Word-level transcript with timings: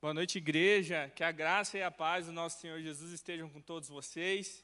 Boa 0.00 0.14
noite, 0.14 0.38
igreja. 0.38 1.10
Que 1.12 1.24
a 1.24 1.32
graça 1.32 1.76
e 1.76 1.82
a 1.82 1.90
paz 1.90 2.26
do 2.26 2.32
nosso 2.32 2.60
Senhor 2.60 2.80
Jesus 2.80 3.12
estejam 3.12 3.48
com 3.48 3.60
todos 3.60 3.88
vocês. 3.88 4.62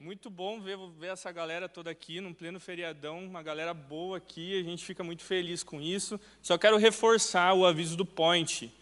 Muito 0.00 0.30
bom 0.30 0.58
ver, 0.58 0.78
ver 0.98 1.08
essa 1.08 1.30
galera 1.30 1.68
toda 1.68 1.90
aqui, 1.90 2.18
num 2.18 2.32
pleno 2.32 2.58
feriadão, 2.58 3.22
uma 3.26 3.42
galera 3.42 3.74
boa 3.74 4.16
aqui, 4.16 4.58
a 4.58 4.62
gente 4.62 4.86
fica 4.86 5.04
muito 5.04 5.22
feliz 5.22 5.62
com 5.62 5.82
isso. 5.82 6.18
Só 6.40 6.56
quero 6.56 6.78
reforçar 6.78 7.52
o 7.52 7.66
aviso 7.66 7.94
do 7.94 8.06
Point. 8.06 8.72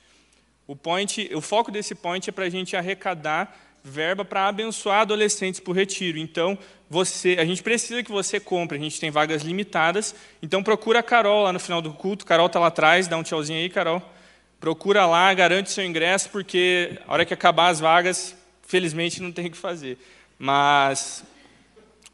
O, 0.68 0.76
point, 0.76 1.28
o 1.34 1.40
foco 1.40 1.72
desse 1.72 1.96
Point 1.96 2.30
é 2.30 2.32
para 2.32 2.44
a 2.44 2.48
gente 2.48 2.76
arrecadar 2.76 3.60
verba 3.82 4.24
para 4.24 4.46
abençoar 4.46 5.00
adolescentes 5.00 5.58
por 5.58 5.74
retiro. 5.74 6.16
Então, 6.16 6.56
você, 6.88 7.38
a 7.40 7.44
gente 7.44 7.60
precisa 7.60 8.04
que 8.04 8.12
você 8.12 8.38
compre, 8.38 8.78
a 8.78 8.80
gente 8.80 9.00
tem 9.00 9.10
vagas 9.10 9.42
limitadas. 9.42 10.14
Então, 10.40 10.62
procura 10.62 11.00
a 11.00 11.02
Carol 11.02 11.42
lá 11.42 11.52
no 11.52 11.58
final 11.58 11.82
do 11.82 11.92
culto. 11.92 12.24
Carol 12.24 12.46
está 12.46 12.60
lá 12.60 12.68
atrás, 12.68 13.08
dá 13.08 13.16
um 13.16 13.24
tchauzinho 13.24 13.58
aí, 13.58 13.68
Carol. 13.68 14.00
Procura 14.64 15.04
lá, 15.04 15.34
garante 15.34 15.70
seu 15.70 15.84
ingresso, 15.84 16.30
porque 16.30 16.98
a 17.06 17.12
hora 17.12 17.26
que 17.26 17.34
acabar 17.34 17.68
as 17.68 17.80
vagas, 17.80 18.34
felizmente 18.66 19.20
não 19.20 19.30
tem 19.30 19.48
o 19.48 19.50
que 19.50 19.58
fazer. 19.58 19.98
Mas 20.38 21.22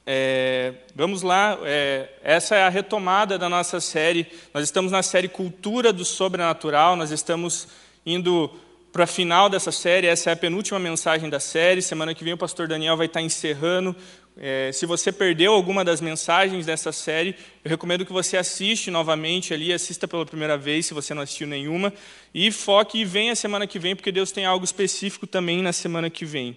é, 0.04 0.74
vamos 0.92 1.22
lá, 1.22 1.56
é, 1.62 2.08
essa 2.24 2.56
é 2.56 2.64
a 2.64 2.68
retomada 2.68 3.38
da 3.38 3.48
nossa 3.48 3.78
série. 3.78 4.26
Nós 4.52 4.64
estamos 4.64 4.90
na 4.90 5.00
série 5.00 5.28
Cultura 5.28 5.92
do 5.92 6.04
Sobrenatural, 6.04 6.96
nós 6.96 7.12
estamos 7.12 7.68
indo 8.04 8.50
para 8.90 9.04
a 9.04 9.06
final 9.06 9.48
dessa 9.48 9.70
série, 9.70 10.08
essa 10.08 10.30
é 10.30 10.32
a 10.32 10.36
penúltima 10.36 10.80
mensagem 10.80 11.30
da 11.30 11.38
série. 11.38 11.80
Semana 11.80 12.16
que 12.16 12.24
vem 12.24 12.32
o 12.32 12.36
pastor 12.36 12.66
Daniel 12.66 12.96
vai 12.96 13.06
estar 13.06 13.22
encerrando. 13.22 13.94
É, 14.36 14.70
se 14.72 14.86
você 14.86 15.12
perdeu 15.12 15.52
alguma 15.52 15.84
das 15.84 16.00
mensagens 16.00 16.66
dessa 16.66 16.92
série, 16.92 17.34
eu 17.64 17.70
recomendo 17.70 18.06
que 18.06 18.12
você 18.12 18.36
assiste 18.36 18.90
novamente 18.90 19.52
ali, 19.52 19.72
assista 19.72 20.08
pela 20.08 20.24
primeira 20.24 20.56
vez, 20.56 20.86
se 20.86 20.94
você 20.94 21.12
não 21.12 21.22
assistiu 21.22 21.46
nenhuma, 21.46 21.92
e 22.32 22.50
foque 22.50 22.98
e 22.98 23.04
venha 23.04 23.34
semana 23.34 23.66
que 23.66 23.78
vem, 23.78 23.94
porque 23.94 24.12
Deus 24.12 24.32
tem 24.32 24.46
algo 24.46 24.64
específico 24.64 25.26
também 25.26 25.60
na 25.62 25.72
semana 25.72 26.08
que 26.08 26.24
vem. 26.24 26.56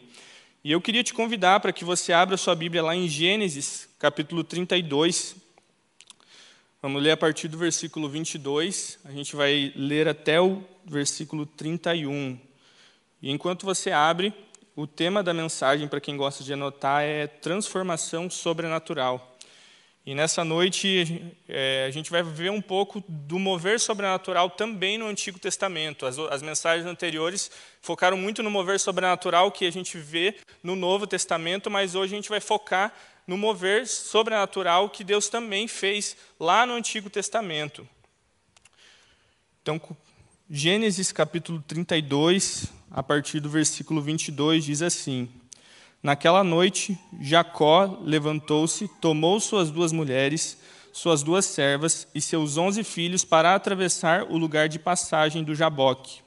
E 0.64 0.72
eu 0.72 0.80
queria 0.80 1.04
te 1.04 1.14
convidar 1.14 1.60
para 1.60 1.74
que 1.74 1.84
você 1.84 2.14
abra 2.14 2.38
sua 2.38 2.56
Bíblia 2.56 2.82
lá 2.82 2.96
em 2.96 3.08
Gênesis, 3.08 3.90
capítulo 4.00 4.44
32. 4.46 5.36
Vamos 6.82 7.04
ler 7.04 7.12
a 7.12 7.18
partir 7.18 7.48
do 7.48 7.58
versículo 7.58 8.08
22, 8.08 9.00
a 9.06 9.12
gente 9.12 9.36
vai 9.36 9.74
ler 9.76 10.08
até 10.08 10.40
o 10.40 10.64
versículo 10.86 11.46
31. 11.46 12.40
E 13.22 13.32
enquanto 13.32 13.66
você 13.66 13.92
abre, 13.92 14.34
o 14.76 14.88
tema 14.88 15.22
da 15.22 15.34
mensagem, 15.34 15.88
para 15.88 16.02
quem 16.02 16.18
gosta 16.18 16.44
de 16.44 16.54
anotar, 16.54 17.04
é 17.04 17.28
transformação 17.28 18.30
sobrenatural. 18.30 19.34
E 20.06 20.14
nessa 20.14 20.44
noite 20.44 21.34
é, 21.48 21.86
a 21.88 21.92
gente 21.92 22.12
vai 22.12 22.22
ver 22.22 22.52
um 22.52 22.62
pouco 22.62 23.02
do 23.08 23.40
mover 23.40 23.80
sobrenatural 23.80 24.50
também 24.50 24.98
no 24.98 25.06
Antigo 25.08 25.40
Testamento. 25.40 26.06
As, 26.06 26.20
as, 26.20 26.42
mensagens 26.42 26.86
anteriores 26.86 27.50
focaram 27.82 28.18
muito 28.18 28.44
no 28.44 28.52
mover 28.52 28.80
sobrenatural 28.82 29.50
que 29.50 29.66
a 29.66 29.72
gente 29.72 29.98
vê 29.98 30.36
no 30.62 30.76
Novo 30.76 31.08
Testamento, 31.08 31.72
mas 31.72 31.96
hoje 31.96 32.14
a 32.14 32.18
gente 32.18 32.28
vai 32.28 32.42
focar 32.42 32.94
no 33.26 33.38
mover 33.38 33.88
sobrenatural 33.88 34.90
que 34.90 35.06
Deus 35.06 35.30
também 35.30 35.70
fez 35.70 36.18
lá 36.38 36.66
no 36.66 36.74
Antigo 36.74 37.10
Testamento. 37.10 37.88
Então, 39.62 39.80
Gênesis 40.50 41.14
capítulo 41.14 41.64
32, 41.66 42.66
a 42.94 43.02
partir 43.02 43.40
do 43.40 43.50
versículo 43.50 44.00
22, 44.00 44.64
diz 44.64 44.84
assim: 44.84 45.28
Naquela 46.02 46.44
noite, 46.44 46.96
Jacó 47.20 48.00
levantou-se, 48.04 48.88
tomou 49.02 49.40
suas 49.40 49.72
duas 49.72 49.92
mulheres, 49.92 50.60
suas 50.92 51.24
duas 51.24 51.46
servas 51.46 52.08
e 52.14 52.22
seus 52.22 52.56
onze 52.56 52.84
filhos 52.84 53.26
para 53.26 53.56
atravessar 53.56 54.32
o 54.32 54.38
lugar 54.38 54.70
de 54.70 54.78
passagem 54.78 55.44
do 55.44 55.56
Jaboque. 55.56 56.22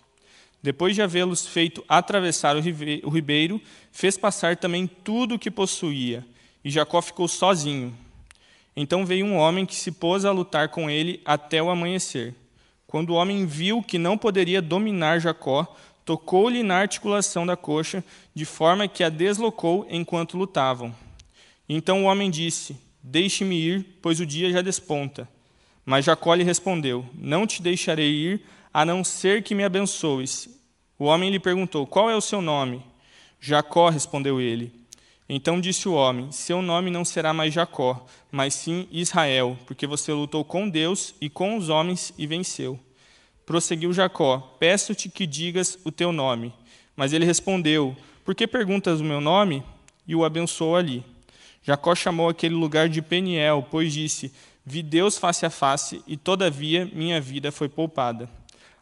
Depois 0.60 0.96
de 0.96 1.02
havê-los 1.02 1.46
feito 1.46 1.84
atravessar 1.88 2.56
o 2.56 3.10
ribeiro, 3.10 3.60
fez 3.92 4.18
passar 4.18 4.56
também 4.56 4.88
tudo 4.88 5.36
o 5.36 5.38
que 5.38 5.52
possuía, 5.52 6.26
e 6.64 6.70
Jacó 6.70 7.00
ficou 7.00 7.28
sozinho. 7.28 7.96
Então 8.74 9.06
veio 9.06 9.24
um 9.24 9.36
homem 9.36 9.64
que 9.64 9.76
se 9.76 9.92
pôs 9.92 10.24
a 10.24 10.32
lutar 10.32 10.70
com 10.70 10.90
ele 10.90 11.22
até 11.24 11.62
o 11.62 11.70
amanhecer. 11.70 12.34
Quando 12.86 13.10
o 13.10 13.14
homem 13.14 13.46
viu 13.46 13.82
que 13.82 13.98
não 13.98 14.18
poderia 14.18 14.60
dominar 14.60 15.20
Jacó, 15.20 15.76
tocou-lhe 16.06 16.62
na 16.62 16.76
articulação 16.76 17.44
da 17.44 17.56
coxa, 17.56 18.02
de 18.32 18.44
forma 18.44 18.86
que 18.86 19.02
a 19.02 19.08
deslocou 19.08 19.84
enquanto 19.90 20.38
lutavam. 20.38 20.94
Então 21.68 22.04
o 22.04 22.06
homem 22.06 22.30
disse: 22.30 22.76
Deixe-me 23.02 23.56
ir, 23.56 23.98
pois 24.00 24.20
o 24.20 24.24
dia 24.24 24.50
já 24.52 24.62
desponta. 24.62 25.28
Mas 25.84 26.04
Jacó 26.04 26.32
lhe 26.32 26.44
respondeu: 26.44 27.04
Não 27.12 27.44
te 27.44 27.60
deixarei 27.60 28.10
ir, 28.10 28.42
a 28.72 28.84
não 28.84 29.02
ser 29.02 29.42
que 29.42 29.54
me 29.54 29.64
abençoes. 29.64 30.48
O 30.96 31.06
homem 31.06 31.28
lhe 31.28 31.40
perguntou: 31.40 31.84
Qual 31.86 32.08
é 32.08 32.14
o 32.14 32.20
seu 32.20 32.40
nome? 32.40 32.82
Jacó, 33.40 33.88
respondeu 33.88 34.40
ele. 34.40 34.72
Então 35.28 35.60
disse 35.60 35.88
o 35.88 35.94
homem: 35.94 36.30
Seu 36.30 36.62
nome 36.62 36.88
não 36.88 37.04
será 37.04 37.34
mais 37.34 37.52
Jacó, 37.52 38.06
mas 38.30 38.54
sim 38.54 38.86
Israel, 38.92 39.58
porque 39.66 39.88
você 39.88 40.12
lutou 40.12 40.44
com 40.44 40.68
Deus 40.68 41.16
e 41.20 41.28
com 41.28 41.56
os 41.56 41.68
homens 41.68 42.14
e 42.16 42.28
venceu. 42.28 42.78
Prosseguiu 43.46 43.92
Jacó: 43.92 44.56
Peço-te 44.58 45.08
que 45.08 45.24
digas 45.24 45.78
o 45.84 45.92
teu 45.92 46.10
nome. 46.10 46.52
Mas 46.96 47.12
ele 47.12 47.24
respondeu: 47.24 47.96
Por 48.24 48.34
que 48.34 48.46
perguntas 48.46 49.00
o 49.00 49.04
meu 49.04 49.20
nome? 49.20 49.62
E 50.06 50.16
o 50.16 50.24
abençoou 50.24 50.74
ali. 50.74 51.04
Jacó 51.62 51.94
chamou 51.94 52.28
aquele 52.28 52.54
lugar 52.54 52.88
de 52.88 53.00
Peniel, 53.00 53.64
pois 53.70 53.92
disse: 53.92 54.32
Vi 54.64 54.82
Deus 54.82 55.16
face 55.16 55.46
a 55.46 55.50
face, 55.50 56.02
e 56.08 56.16
todavia 56.16 56.90
minha 56.92 57.20
vida 57.20 57.52
foi 57.52 57.68
poupada. 57.68 58.28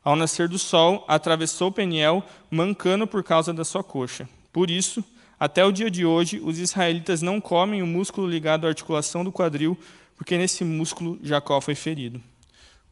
Ao 0.03 0.17
nascer 0.17 0.49
do 0.49 0.59
sol, 0.59 1.05
atravessou 1.07 1.71
Peniel, 1.71 2.25
mancando 2.51 3.07
por 3.07 3.23
causa 3.23 3.53
da 3.53 3.65
sua 3.65 3.85
coxa. 3.85 4.29
Por 4.53 4.71
isso, 4.71 5.05
até 5.39 5.65
o 5.65 5.73
dia 5.73 5.91
de 5.91 6.07
hoje, 6.07 6.41
os 6.43 6.59
israelitas 6.59 7.21
não 7.21 7.41
comem 7.41 7.83
o 7.83 7.87
músculo 7.87 8.27
ligado 8.27 8.67
à 8.67 8.69
articulação 8.69 9.25
do 9.25 9.33
quadril, 9.33 9.79
porque 10.17 10.39
nesse 10.39 10.65
músculo 10.65 11.19
Jacó 11.23 11.61
foi 11.61 11.75
ferido. 11.75 12.23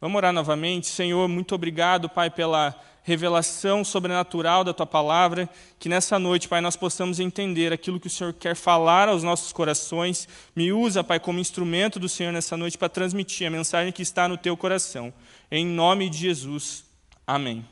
Vamos 0.03 0.17
orar 0.17 0.33
novamente. 0.33 0.89
Senhor, 0.89 1.29
muito 1.29 1.55
obrigado, 1.55 2.09
Pai, 2.09 2.29
pela 2.29 2.75
revelação 3.05 3.85
sobrenatural 3.85 4.65
da 4.65 4.75
Tua 4.75 4.85
palavra, 4.85 5.49
que 5.79 5.89
nessa 5.89 6.19
noite, 6.19 6.49
Pai, 6.49 6.61
nós 6.61 6.75
possamos 6.75 7.21
entender 7.21 7.73
aquilo 7.73 8.01
que 8.01 8.09
o 8.09 8.11
Senhor 8.11 8.33
quer 8.33 8.57
falar 8.57 9.09
aos 9.09 9.23
nossos 9.23 9.53
corações. 9.53 10.27
Me 10.57 10.73
usa, 10.73 11.05
Pai, 11.05 11.21
como 11.21 11.39
instrumento 11.39 12.01
do 12.01 12.09
Senhor 12.09 12.33
nessa 12.33 12.57
noite 12.57 12.77
para 12.77 12.89
transmitir 12.89 13.47
a 13.47 13.51
mensagem 13.51 13.93
que 13.93 14.03
está 14.03 14.27
no 14.27 14.37
Teu 14.37 14.57
coração. 14.57 15.15
Em 15.49 15.65
nome 15.65 16.11
de 16.11 16.19
Jesus. 16.19 16.85
Amém. 17.25 17.65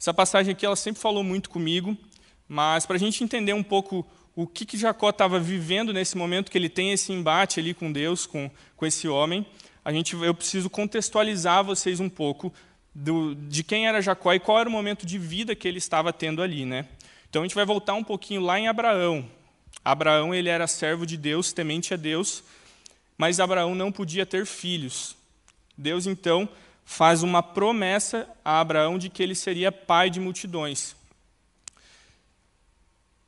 Essa 0.00 0.14
passagem 0.14 0.52
aqui, 0.52 0.64
ela 0.64 0.74
sempre 0.74 1.02
falou 1.02 1.22
muito 1.22 1.50
comigo. 1.50 1.94
Mas 2.48 2.86
para 2.86 2.96
a 2.96 2.98
gente 2.98 3.22
entender 3.22 3.52
um 3.52 3.62
pouco 3.62 4.06
o 4.34 4.46
que, 4.46 4.64
que 4.64 4.78
Jacó 4.78 5.10
estava 5.10 5.38
vivendo 5.38 5.92
nesse 5.92 6.16
momento 6.16 6.50
que 6.50 6.56
ele 6.56 6.70
tem 6.70 6.92
esse 6.92 7.12
embate 7.12 7.60
ali 7.60 7.74
com 7.74 7.92
Deus, 7.92 8.24
com, 8.24 8.50
com 8.74 8.86
esse 8.86 9.06
homem, 9.06 9.44
a 9.88 9.92
gente, 9.92 10.14
eu 10.14 10.34
preciso 10.34 10.68
contextualizar 10.68 11.64
vocês 11.64 11.98
um 11.98 12.10
pouco 12.10 12.52
do, 12.94 13.34
de 13.34 13.64
quem 13.64 13.88
era 13.88 14.02
Jacó 14.02 14.34
e 14.34 14.38
qual 14.38 14.60
era 14.60 14.68
o 14.68 14.72
momento 14.72 15.06
de 15.06 15.18
vida 15.18 15.54
que 15.54 15.66
ele 15.66 15.78
estava 15.78 16.12
tendo 16.12 16.42
ali. 16.42 16.66
Né? 16.66 16.84
Então 17.30 17.40
a 17.40 17.46
gente 17.46 17.54
vai 17.54 17.64
voltar 17.64 17.94
um 17.94 18.04
pouquinho 18.04 18.42
lá 18.42 18.58
em 18.58 18.68
Abraão. 18.68 19.26
Abraão 19.82 20.34
ele 20.34 20.50
era 20.50 20.66
servo 20.66 21.06
de 21.06 21.16
Deus, 21.16 21.54
temente 21.54 21.94
a 21.94 21.96
Deus, 21.96 22.44
mas 23.16 23.40
Abraão 23.40 23.74
não 23.74 23.90
podia 23.90 24.26
ter 24.26 24.44
filhos. 24.44 25.16
Deus 25.74 26.06
então 26.06 26.46
faz 26.84 27.22
uma 27.22 27.42
promessa 27.42 28.28
a 28.44 28.60
Abraão 28.60 28.98
de 28.98 29.08
que 29.08 29.22
ele 29.22 29.34
seria 29.34 29.72
pai 29.72 30.10
de 30.10 30.20
multidões. 30.20 30.94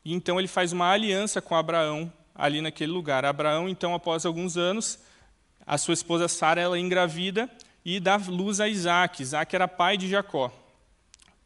E 0.04 0.12
então 0.12 0.38
ele 0.38 0.46
faz 0.46 0.74
uma 0.74 0.90
aliança 0.90 1.40
com 1.40 1.54
Abraão 1.54 2.12
ali 2.34 2.60
naquele 2.60 2.92
lugar. 2.92 3.24
Abraão, 3.24 3.66
então, 3.66 3.94
após 3.94 4.26
alguns 4.26 4.58
anos, 4.58 4.98
a 5.66 5.78
sua 5.78 5.94
esposa 5.94 6.28
Sara 6.28 6.60
ela 6.60 6.78
engravida 6.78 7.50
e 7.84 8.00
dá 8.00 8.16
luz 8.16 8.60
a 8.60 8.68
Isaac. 8.68 9.22
Isaac 9.22 9.54
era 9.54 9.68
pai 9.68 9.96
de 9.96 10.08
Jacó. 10.08 10.52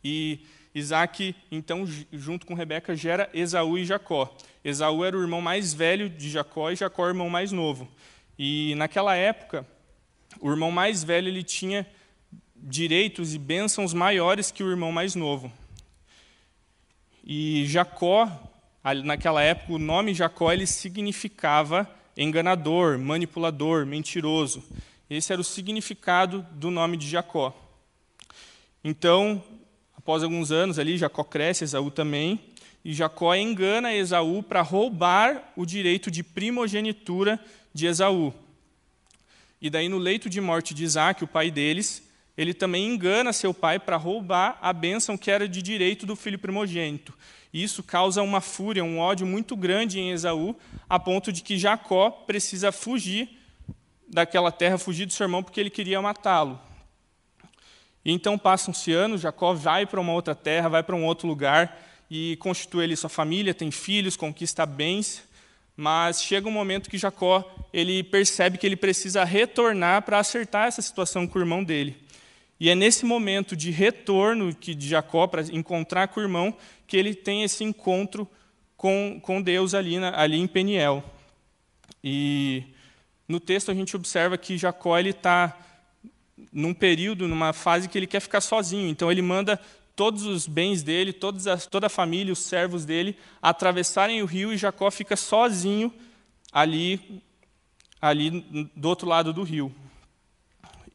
E 0.02 0.40
Isaac, 0.74 1.34
então, 1.50 1.86
junto 2.12 2.46
com 2.46 2.54
Rebeca, 2.54 2.96
gera 2.96 3.30
Esaú 3.32 3.78
e 3.78 3.84
Jacó. 3.84 4.34
Esaú 4.64 5.04
era 5.04 5.16
o 5.16 5.22
irmão 5.22 5.40
mais 5.40 5.72
velho 5.72 6.08
de 6.08 6.28
Jacó 6.28 6.70
e 6.70 6.76
Jacó 6.76 7.04
o 7.04 7.08
irmão 7.08 7.30
mais 7.30 7.52
novo. 7.52 7.88
E 8.38 8.74
naquela 8.74 9.14
época, 9.14 9.66
o 10.40 10.50
irmão 10.50 10.70
mais 10.70 11.04
velho 11.04 11.28
ele 11.28 11.44
tinha 11.44 11.86
direitos 12.56 13.34
e 13.34 13.38
bênçãos 13.38 13.94
maiores 13.94 14.50
que 14.50 14.64
o 14.64 14.70
irmão 14.70 14.90
mais 14.90 15.14
novo. 15.14 15.52
E 17.22 17.64
Jacó, 17.66 18.28
naquela 19.04 19.42
época, 19.42 19.72
o 19.72 19.78
nome 19.78 20.12
Jacó 20.12 20.52
ele 20.52 20.66
significava 20.66 21.88
enganador, 22.16 22.98
manipulador, 22.98 23.86
mentiroso. 23.86 24.62
Esse 25.08 25.32
era 25.32 25.40
o 25.40 25.44
significado 25.44 26.46
do 26.52 26.70
nome 26.70 26.96
de 26.96 27.08
Jacó. 27.08 27.54
Então, 28.82 29.42
após 29.96 30.22
alguns 30.22 30.50
anos 30.50 30.78
ali, 30.78 30.98
Jacó 30.98 31.24
cresce, 31.24 31.64
Esaú 31.64 31.90
também, 31.90 32.40
e 32.84 32.92
Jacó 32.92 33.34
engana 33.34 33.94
Esaú 33.94 34.42
para 34.42 34.60
roubar 34.60 35.52
o 35.56 35.64
direito 35.64 36.10
de 36.10 36.22
primogenitura 36.22 37.40
de 37.72 37.86
Esaú. 37.86 38.32
E 39.60 39.70
daí, 39.70 39.88
no 39.88 39.96
leito 39.96 40.28
de 40.28 40.40
morte 40.40 40.74
de 40.74 40.84
Isaac, 40.84 41.24
o 41.24 41.26
pai 41.26 41.50
deles, 41.50 42.02
ele 42.36 42.52
também 42.52 42.86
engana 42.86 43.32
seu 43.32 43.54
pai 43.54 43.78
para 43.78 43.96
roubar 43.96 44.58
a 44.60 44.72
bênção 44.72 45.16
que 45.16 45.30
era 45.30 45.48
de 45.48 45.62
direito 45.62 46.04
do 46.04 46.14
filho 46.14 46.38
primogênito. 46.38 47.14
Isso 47.54 47.84
causa 47.84 48.20
uma 48.20 48.40
fúria, 48.40 48.82
um 48.82 48.98
ódio 48.98 49.24
muito 49.24 49.56
grande 49.56 50.00
em 50.00 50.10
Esaú, 50.10 50.56
a 50.90 50.98
ponto 50.98 51.32
de 51.32 51.40
que 51.40 51.56
Jacó 51.56 52.10
precisa 52.10 52.72
fugir 52.72 53.30
daquela 54.08 54.50
terra, 54.50 54.76
fugir 54.76 55.06
do 55.06 55.12
seu 55.12 55.22
irmão, 55.22 55.40
porque 55.40 55.60
ele 55.60 55.70
queria 55.70 56.02
matá-lo. 56.02 56.60
E 58.04 58.10
então 58.10 58.36
passam-se 58.36 58.92
anos, 58.92 59.20
Jacó 59.20 59.54
vai 59.54 59.86
para 59.86 60.00
uma 60.00 60.12
outra 60.12 60.34
terra, 60.34 60.68
vai 60.68 60.82
para 60.82 60.96
um 60.96 61.06
outro 61.06 61.28
lugar 61.28 61.80
e 62.10 62.36
constitui 62.40 62.82
ali 62.82 62.96
sua 62.96 63.08
família, 63.08 63.54
tem 63.54 63.70
filhos, 63.70 64.16
conquista 64.16 64.66
bens, 64.66 65.22
mas 65.76 66.20
chega 66.20 66.48
um 66.48 66.52
momento 66.52 66.90
que 66.90 66.98
Jacó 66.98 67.48
ele 67.72 68.02
percebe 68.02 68.58
que 68.58 68.66
ele 68.66 68.76
precisa 68.76 69.22
retornar 69.22 70.02
para 70.02 70.18
acertar 70.18 70.66
essa 70.66 70.82
situação 70.82 71.24
com 71.24 71.38
o 71.38 71.42
irmão 71.42 71.62
dele. 71.62 72.03
E 72.58 72.70
é 72.70 72.74
nesse 72.74 73.04
momento 73.04 73.56
de 73.56 73.70
retorno 73.70 74.54
que 74.54 74.74
de 74.74 74.88
Jacó 74.88 75.26
para 75.26 75.42
encontrar 75.52 76.08
com 76.08 76.20
o 76.20 76.22
irmão 76.22 76.56
que 76.86 76.96
ele 76.96 77.14
tem 77.14 77.42
esse 77.42 77.64
encontro 77.64 78.28
com, 78.76 79.18
com 79.20 79.42
Deus 79.42 79.74
ali, 79.74 79.98
na, 79.98 80.18
ali 80.18 80.38
em 80.38 80.46
Peniel. 80.46 81.02
E 82.02 82.62
no 83.26 83.40
texto 83.40 83.70
a 83.70 83.74
gente 83.74 83.96
observa 83.96 84.38
que 84.38 84.58
Jacó 84.58 84.98
ele 84.98 85.10
está 85.10 85.58
num 86.52 86.74
período, 86.74 87.26
numa 87.26 87.52
fase 87.52 87.88
que 87.88 87.98
ele 87.98 88.06
quer 88.06 88.20
ficar 88.20 88.40
sozinho. 88.40 88.88
Então 88.88 89.10
ele 89.10 89.22
manda 89.22 89.60
todos 89.96 90.24
os 90.24 90.46
bens 90.46 90.82
dele, 90.82 91.12
todas 91.12 91.66
toda 91.66 91.86
a 91.86 91.90
família, 91.90 92.32
os 92.32 92.40
servos 92.40 92.84
dele, 92.84 93.16
atravessarem 93.40 94.22
o 94.22 94.26
rio 94.26 94.52
e 94.52 94.56
Jacó 94.56 94.90
fica 94.90 95.16
sozinho 95.16 95.92
ali, 96.52 97.22
ali 98.00 98.30
do 98.76 98.88
outro 98.88 99.08
lado 99.08 99.32
do 99.32 99.42
rio. 99.42 99.74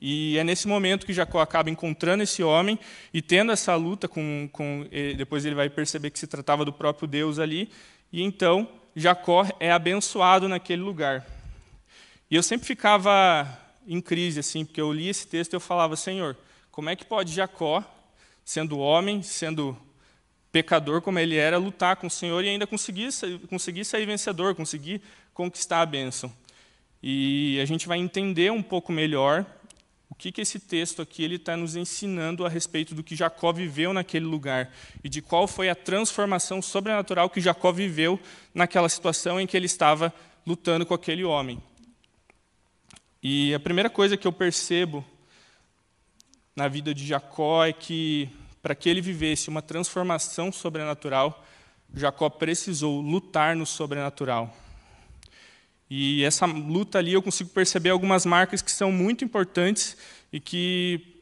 E 0.01 0.37
é 0.37 0.43
nesse 0.43 0.67
momento 0.67 1.05
que 1.05 1.13
Jacó 1.13 1.41
acaba 1.41 1.69
encontrando 1.69 2.23
esse 2.23 2.41
homem 2.41 2.79
e 3.13 3.21
tendo 3.21 3.51
essa 3.51 3.75
luta 3.75 4.07
com, 4.07 4.49
com 4.51 4.85
depois 5.17 5.45
ele 5.45 5.55
vai 5.55 5.69
perceber 5.69 6.09
que 6.09 6.19
se 6.19 6.27
tratava 6.27 6.63
do 6.63 6.71
próprio 6.71 7.07
Deus 7.07 7.37
ali, 7.37 7.69
e 8.11 8.21
então 8.21 8.67
Jacó 8.95 9.45
é 9.59 9.71
abençoado 9.71 10.47
naquele 10.47 10.81
lugar. 10.81 11.25
E 12.31 12.35
eu 12.35 12.43
sempre 12.43 12.65
ficava 12.65 13.47
em 13.87 13.99
crise 13.99 14.39
assim, 14.39 14.63
porque 14.63 14.79
eu 14.79 14.93
li 14.93 15.09
esse 15.09 15.27
texto 15.27 15.53
e 15.53 15.55
eu 15.55 15.59
falava, 15.59 15.95
Senhor, 15.95 16.37
como 16.71 16.89
é 16.89 16.95
que 16.95 17.05
pode 17.05 17.33
Jacó, 17.33 17.83
sendo 18.45 18.79
homem, 18.79 19.21
sendo 19.21 19.77
pecador 20.51 21.01
como 21.01 21.19
ele 21.19 21.35
era, 21.35 21.57
lutar 21.57 21.95
com 21.97 22.07
o 22.07 22.09
Senhor 22.09 22.43
e 22.43 22.49
ainda 22.49 22.65
conseguir, 22.65 23.09
conseguir 23.49 23.83
sair 23.83 24.05
vencedor, 24.05 24.55
conseguir 24.55 25.01
conquistar 25.33 25.81
a 25.81 25.85
bênção? 25.85 26.31
E 27.01 27.59
a 27.61 27.65
gente 27.65 27.87
vai 27.87 27.97
entender 27.97 28.51
um 28.51 28.61
pouco 28.61 28.91
melhor 28.91 29.45
o 30.09 30.15
que, 30.15 30.31
que 30.31 30.41
esse 30.41 30.59
texto 30.59 31.01
aqui 31.01 31.23
ele 31.23 31.35
está 31.35 31.55
nos 31.55 31.75
ensinando 31.75 32.45
a 32.45 32.49
respeito 32.49 32.95
do 32.95 33.03
que 33.03 33.15
Jacó 33.15 33.53
viveu 33.53 33.93
naquele 33.93 34.25
lugar 34.25 34.73
e 35.03 35.09
de 35.09 35.21
qual 35.21 35.47
foi 35.47 35.69
a 35.69 35.75
transformação 35.75 36.61
sobrenatural 36.61 37.29
que 37.29 37.39
Jacó 37.39 37.71
viveu 37.71 38.19
naquela 38.53 38.89
situação 38.89 39.39
em 39.39 39.45
que 39.45 39.55
ele 39.55 39.67
estava 39.67 40.13
lutando 40.45 40.85
com 40.85 40.95
aquele 40.95 41.23
homem. 41.23 41.61
E 43.21 43.53
a 43.53 43.59
primeira 43.59 43.89
coisa 43.89 44.17
que 44.17 44.25
eu 44.25 44.31
percebo 44.31 45.05
na 46.55 46.67
vida 46.67 46.93
de 46.93 47.05
Jacó 47.05 47.63
é 47.63 47.71
que, 47.71 48.29
para 48.61 48.73
que 48.73 48.89
ele 48.89 49.01
vivesse 49.01 49.47
uma 49.47 49.61
transformação 49.61 50.51
sobrenatural, 50.51 51.45
Jacó 51.93 52.29
precisou 52.29 52.99
lutar 52.99 53.55
no 53.55 53.65
sobrenatural. 53.65 54.55
E 55.89 56.23
essa 56.23 56.45
luta 56.45 56.99
ali 56.99 57.13
eu 57.13 57.21
consigo 57.21 57.49
perceber 57.49 57.89
algumas 57.89 58.25
marcas 58.25 58.61
que 58.61 58.71
são 58.71 58.91
muito 58.91 59.25
importantes 59.25 59.97
e 60.31 60.39
que 60.39 61.19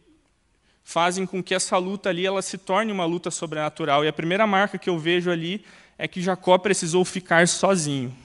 fazem 0.83 1.25
com 1.25 1.41
que 1.41 1.53
essa 1.53 1.77
luta 1.77 2.09
ali 2.09 2.25
ela 2.25 2.41
se 2.41 2.57
torne 2.57 2.91
uma 2.91 3.05
luta 3.05 3.31
sobrenatural. 3.31 4.03
E 4.03 4.07
a 4.07 4.13
primeira 4.13 4.45
marca 4.45 4.77
que 4.77 4.89
eu 4.89 4.99
vejo 4.99 5.31
ali 5.31 5.63
é 5.97 6.07
que 6.07 6.21
Jacó 6.21 6.57
precisou 6.57 7.05
ficar 7.05 7.47
sozinho. 7.47 8.15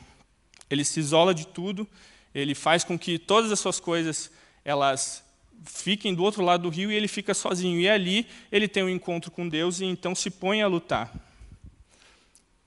Ele 0.68 0.84
se 0.84 0.98
isola 0.98 1.34
de 1.34 1.46
tudo, 1.46 1.86
ele 2.34 2.54
faz 2.54 2.82
com 2.82 2.98
que 2.98 3.18
todas 3.18 3.52
as 3.52 3.60
suas 3.60 3.78
coisas 3.78 4.30
elas 4.64 5.24
fiquem 5.64 6.14
do 6.14 6.22
outro 6.22 6.42
lado 6.42 6.62
do 6.62 6.68
rio 6.68 6.90
e 6.90 6.94
ele 6.94 7.08
fica 7.08 7.34
sozinho. 7.34 7.80
E 7.80 7.88
ali 7.88 8.26
ele 8.50 8.66
tem 8.66 8.82
um 8.82 8.88
encontro 8.88 9.30
com 9.30 9.48
Deus 9.48 9.80
e 9.80 9.84
então 9.84 10.14
se 10.14 10.30
põe 10.30 10.62
a 10.62 10.66
lutar. 10.66 11.12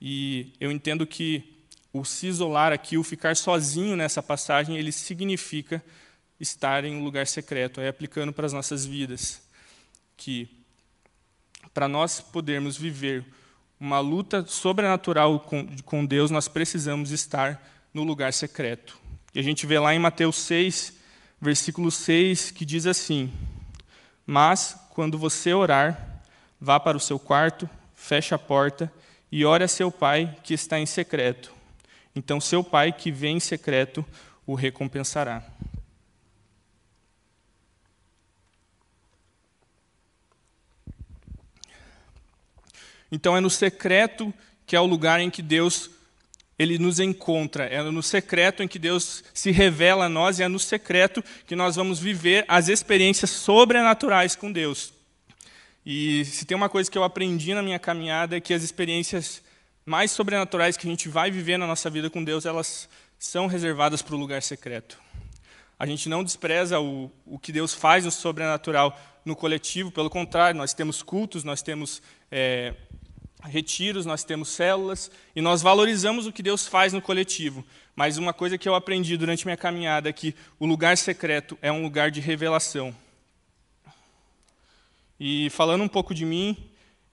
E 0.00 0.52
eu 0.60 0.70
entendo 0.70 1.06
que 1.06 1.55
o 1.98 2.04
se 2.04 2.26
isolar 2.26 2.72
aqui, 2.72 2.96
o 2.96 3.02
ficar 3.02 3.36
sozinho 3.36 3.96
nessa 3.96 4.22
passagem, 4.22 4.76
ele 4.76 4.92
significa 4.92 5.82
estar 6.38 6.84
em 6.84 6.96
um 6.96 7.04
lugar 7.04 7.26
secreto, 7.26 7.80
é 7.80 7.88
aplicando 7.88 8.32
para 8.32 8.46
as 8.46 8.52
nossas 8.52 8.84
vidas 8.84 9.42
que 10.16 10.48
para 11.72 11.88
nós 11.88 12.20
podermos 12.20 12.76
viver 12.76 13.24
uma 13.78 14.00
luta 14.00 14.46
sobrenatural 14.46 15.40
com, 15.40 15.66
com 15.84 16.06
Deus, 16.06 16.30
nós 16.30 16.48
precisamos 16.48 17.10
estar 17.10 17.62
no 17.92 18.02
lugar 18.02 18.32
secreto. 18.32 18.98
E 19.34 19.38
a 19.38 19.42
gente 19.42 19.66
vê 19.66 19.78
lá 19.78 19.94
em 19.94 19.98
Mateus 19.98 20.36
6, 20.36 20.94
versículo 21.40 21.90
6, 21.90 22.50
que 22.50 22.64
diz 22.64 22.86
assim: 22.86 23.30
Mas, 24.24 24.78
quando 24.90 25.18
você 25.18 25.52
orar, 25.52 26.22
vá 26.58 26.80
para 26.80 26.96
o 26.96 27.00
seu 27.00 27.18
quarto, 27.18 27.68
feche 27.94 28.34
a 28.34 28.38
porta 28.38 28.90
e 29.30 29.44
ore 29.44 29.64
a 29.64 29.68
seu 29.68 29.90
pai 29.90 30.34
que 30.42 30.54
está 30.54 30.78
em 30.78 30.86
secreto. 30.86 31.55
Então, 32.16 32.40
seu 32.40 32.64
pai 32.64 32.92
que 32.92 33.12
vem 33.12 33.36
em 33.36 33.40
secreto 33.40 34.02
o 34.46 34.54
recompensará. 34.54 35.44
Então, 43.12 43.36
é 43.36 43.40
no 43.40 43.50
secreto 43.50 44.32
que 44.66 44.74
é 44.74 44.80
o 44.80 44.86
lugar 44.86 45.20
em 45.20 45.30
que 45.30 45.42
Deus 45.42 45.90
ele 46.58 46.78
nos 46.78 46.98
encontra. 46.98 47.64
É 47.64 47.82
no 47.82 48.02
secreto 48.02 48.62
em 48.62 48.68
que 48.68 48.78
Deus 48.78 49.22
se 49.34 49.50
revela 49.50 50.06
a 50.06 50.08
nós 50.08 50.38
e 50.38 50.42
é 50.42 50.48
no 50.48 50.58
secreto 50.58 51.22
que 51.46 51.54
nós 51.54 51.76
vamos 51.76 52.00
viver 52.00 52.46
as 52.48 52.68
experiências 52.68 53.28
sobrenaturais 53.28 54.34
com 54.34 54.50
Deus. 54.50 54.90
E 55.84 56.24
se 56.24 56.46
tem 56.46 56.56
uma 56.56 56.70
coisa 56.70 56.90
que 56.90 56.96
eu 56.96 57.04
aprendi 57.04 57.52
na 57.52 57.62
minha 57.62 57.78
caminhada 57.78 58.38
é 58.38 58.40
que 58.40 58.54
as 58.54 58.62
experiências 58.62 59.42
mais 59.86 60.10
sobrenaturais 60.10 60.76
que 60.76 60.86
a 60.86 60.90
gente 60.90 61.08
vai 61.08 61.30
viver 61.30 61.56
na 61.56 61.66
nossa 61.66 61.88
vida 61.88 62.10
com 62.10 62.22
Deus, 62.22 62.44
elas 62.44 62.88
são 63.16 63.46
reservadas 63.46 64.02
para 64.02 64.16
o 64.16 64.18
lugar 64.18 64.42
secreto. 64.42 65.00
A 65.78 65.86
gente 65.86 66.08
não 66.08 66.24
despreza 66.24 66.80
o, 66.80 67.10
o 67.24 67.38
que 67.38 67.52
Deus 67.52 67.72
faz 67.72 68.04
no 68.04 68.10
sobrenatural 68.10 68.98
no 69.24 69.36
coletivo, 69.36 69.90
pelo 69.90 70.10
contrário, 70.10 70.58
nós 70.58 70.72
temos 70.72 71.02
cultos, 71.02 71.44
nós 71.44 71.62
temos 71.62 72.02
é, 72.30 72.74
retiros, 73.42 74.06
nós 74.06 74.24
temos 74.24 74.48
células 74.48 75.10
e 75.34 75.40
nós 75.40 75.62
valorizamos 75.62 76.26
o 76.26 76.32
que 76.32 76.42
Deus 76.42 76.66
faz 76.66 76.92
no 76.92 77.02
coletivo. 77.02 77.64
Mas 77.94 78.18
uma 78.18 78.32
coisa 78.32 78.58
que 78.58 78.68
eu 78.68 78.74
aprendi 78.74 79.16
durante 79.16 79.44
minha 79.44 79.56
caminhada 79.56 80.08
é 80.08 80.12
que 80.12 80.34
o 80.58 80.66
lugar 80.66 80.96
secreto 80.96 81.56
é 81.62 81.70
um 81.70 81.82
lugar 81.82 82.10
de 82.10 82.20
revelação. 82.20 82.94
E 85.18 85.48
falando 85.50 85.82
um 85.82 85.88
pouco 85.88 86.14
de 86.14 86.24
mim, 86.24 86.56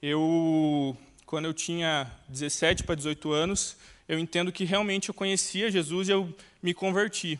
eu 0.01 0.97
quando 1.33 1.45
eu 1.45 1.53
tinha 1.55 2.05
17 2.29 2.83
para 2.83 2.93
18 2.93 3.31
anos, 3.31 3.75
eu 4.07 4.19
entendo 4.19 4.51
que 4.51 4.65
realmente 4.65 5.09
eu 5.09 5.15
conhecia 5.15 5.71
Jesus 5.71 6.07
e 6.07 6.11
eu 6.11 6.31
me 6.61 6.75
converti. 6.75 7.39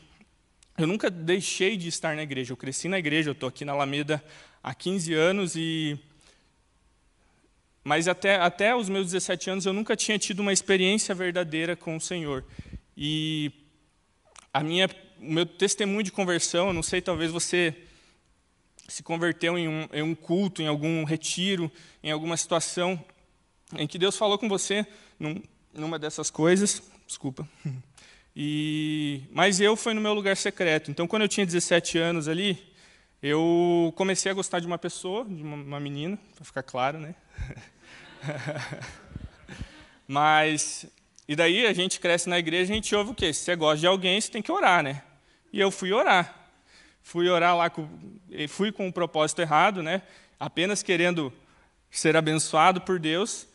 Eu 0.76 0.88
nunca 0.88 1.12
deixei 1.12 1.78
de 1.78 1.90
estar 1.90 2.16
na 2.16 2.24
igreja. 2.24 2.54
Eu 2.54 2.58
cresci 2.58 2.88
na 2.88 2.98
igreja, 2.98 3.30
eu 3.30 3.34
estou 3.34 3.48
aqui 3.48 3.64
na 3.64 3.72
Alameda 3.72 4.20
há 4.64 4.74
15 4.74 5.14
anos 5.14 5.56
e 5.56 5.96
mas 7.84 8.08
até, 8.08 8.38
até 8.38 8.76
os 8.76 8.90
meus 8.90 9.12
17 9.12 9.52
anos 9.52 9.66
eu 9.68 9.74
nunca 9.74 9.96
tinha 9.96 10.18
tido 10.18 10.40
uma 10.40 10.52
experiência 10.52 11.14
verdadeira 11.14 11.76
com 11.76 11.96
o 11.96 12.02
Senhor. 12.02 12.44
E 12.98 13.52
a 14.52 14.64
minha, 14.64 14.90
o 15.20 15.32
meu 15.32 15.46
testemunho 15.46 16.02
de 16.02 16.12
conversão, 16.12 16.70
eu 16.70 16.74
não 16.74 16.82
sei, 16.82 17.00
talvez 17.00 17.30
você 17.30 17.76
se 18.88 19.04
converteu 19.04 19.56
em 19.56 19.68
um, 19.68 19.88
em 19.94 20.02
um 20.02 20.16
culto, 20.16 20.64
em 20.64 20.68
algum 20.68 21.04
retiro, 21.04 21.72
em 22.02 22.10
alguma 22.10 22.36
situação 22.36 23.00
em 23.78 23.88
que 23.88 23.98
Deus 23.98 24.18
falou 24.18 24.38
com 24.38 24.48
você 24.48 24.86
num, 25.20 25.42
numa 25.74 25.98
dessas 25.98 26.30
coisas. 26.30 26.82
Desculpa. 27.06 27.48
E, 28.36 29.22
mas 29.32 29.60
eu 29.60 29.76
fui 29.76 29.94
no 29.94 30.02
meu 30.02 30.14
lugar 30.14 30.36
secreto. 30.36 30.90
Então, 30.90 31.08
quando 31.08 31.22
eu 31.22 31.28
tinha 31.28 31.46
17 31.46 31.98
anos 31.98 32.28
ali, 32.28 32.74
eu 33.22 33.94
comecei 33.96 34.32
a 34.32 34.36
gostar 34.36 34.60
de 34.60 34.68
uma 34.68 34.78
pessoa, 34.78 35.24
de 35.26 35.44
uma, 35.44 35.56
uma 35.56 35.80
menina, 35.80 36.18
para 36.36 36.44
ficar 36.44 36.64
claro, 36.64 37.00
né? 37.00 37.16
Mas, 40.08 40.86
e 41.28 41.36
daí 41.36 41.66
a 41.66 41.74
gente 41.74 42.00
cresce 42.00 42.28
na 42.28 42.38
igreja, 42.40 42.74
a 42.74 42.76
gente 42.76 42.94
ouve 42.96 43.12
o 43.12 43.16
quê? 43.16 43.32
Se 43.32 43.42
você 43.42 43.56
gosta 43.56 43.80
de 43.80 43.88
alguém, 43.88 44.20
você 44.20 44.32
tem 44.32 44.42
que 44.42 44.52
orar, 44.52 44.84
né? 44.84 45.04
E 45.52 45.60
eu 45.60 45.72
fui 45.72 45.94
orar. 45.94 46.50
Fui 47.02 47.30
orar 47.30 47.56
lá, 47.56 47.70
com, 47.70 47.88
fui 48.50 48.72
com 48.72 48.88
o 48.88 48.94
propósito 48.94 49.42
errado, 49.42 49.84
né? 49.84 50.02
Apenas 50.40 50.82
querendo 50.82 51.32
ser 51.92 52.18
abençoado 52.18 52.82
por 52.82 53.00
Deus. 53.00 53.48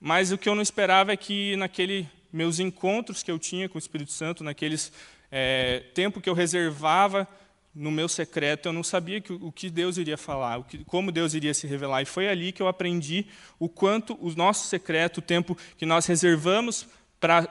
Mas 0.00 0.32
o 0.32 0.38
que 0.38 0.48
eu 0.48 0.54
não 0.54 0.62
esperava 0.62 1.12
é 1.12 1.16
que 1.16 1.56
naquele 1.56 2.08
meus 2.32 2.58
encontros 2.58 3.22
que 3.22 3.30
eu 3.30 3.38
tinha 3.38 3.68
com 3.68 3.76
o 3.76 3.78
Espírito 3.78 4.12
Santo, 4.12 4.44
naqueles 4.44 4.92
é, 5.30 5.84
tempo 5.94 6.20
que 6.20 6.28
eu 6.28 6.34
reservava 6.34 7.26
no 7.74 7.90
meu 7.90 8.08
secreto, 8.08 8.68
eu 8.68 8.72
não 8.72 8.82
sabia 8.82 9.20
que, 9.20 9.32
o 9.32 9.52
que 9.52 9.68
Deus 9.68 9.98
iria 9.98 10.16
falar, 10.16 10.62
que, 10.64 10.82
como 10.84 11.12
Deus 11.12 11.34
iria 11.34 11.52
se 11.52 11.66
revelar. 11.66 12.02
E 12.02 12.06
foi 12.06 12.28
ali 12.28 12.52
que 12.52 12.62
eu 12.62 12.68
aprendi 12.68 13.26
o 13.58 13.68
quanto 13.68 14.18
o 14.20 14.34
nosso 14.34 14.66
secreto, 14.66 15.18
o 15.18 15.22
tempo 15.22 15.56
que 15.76 15.84
nós 15.84 16.06
reservamos 16.06 16.86
para 17.20 17.46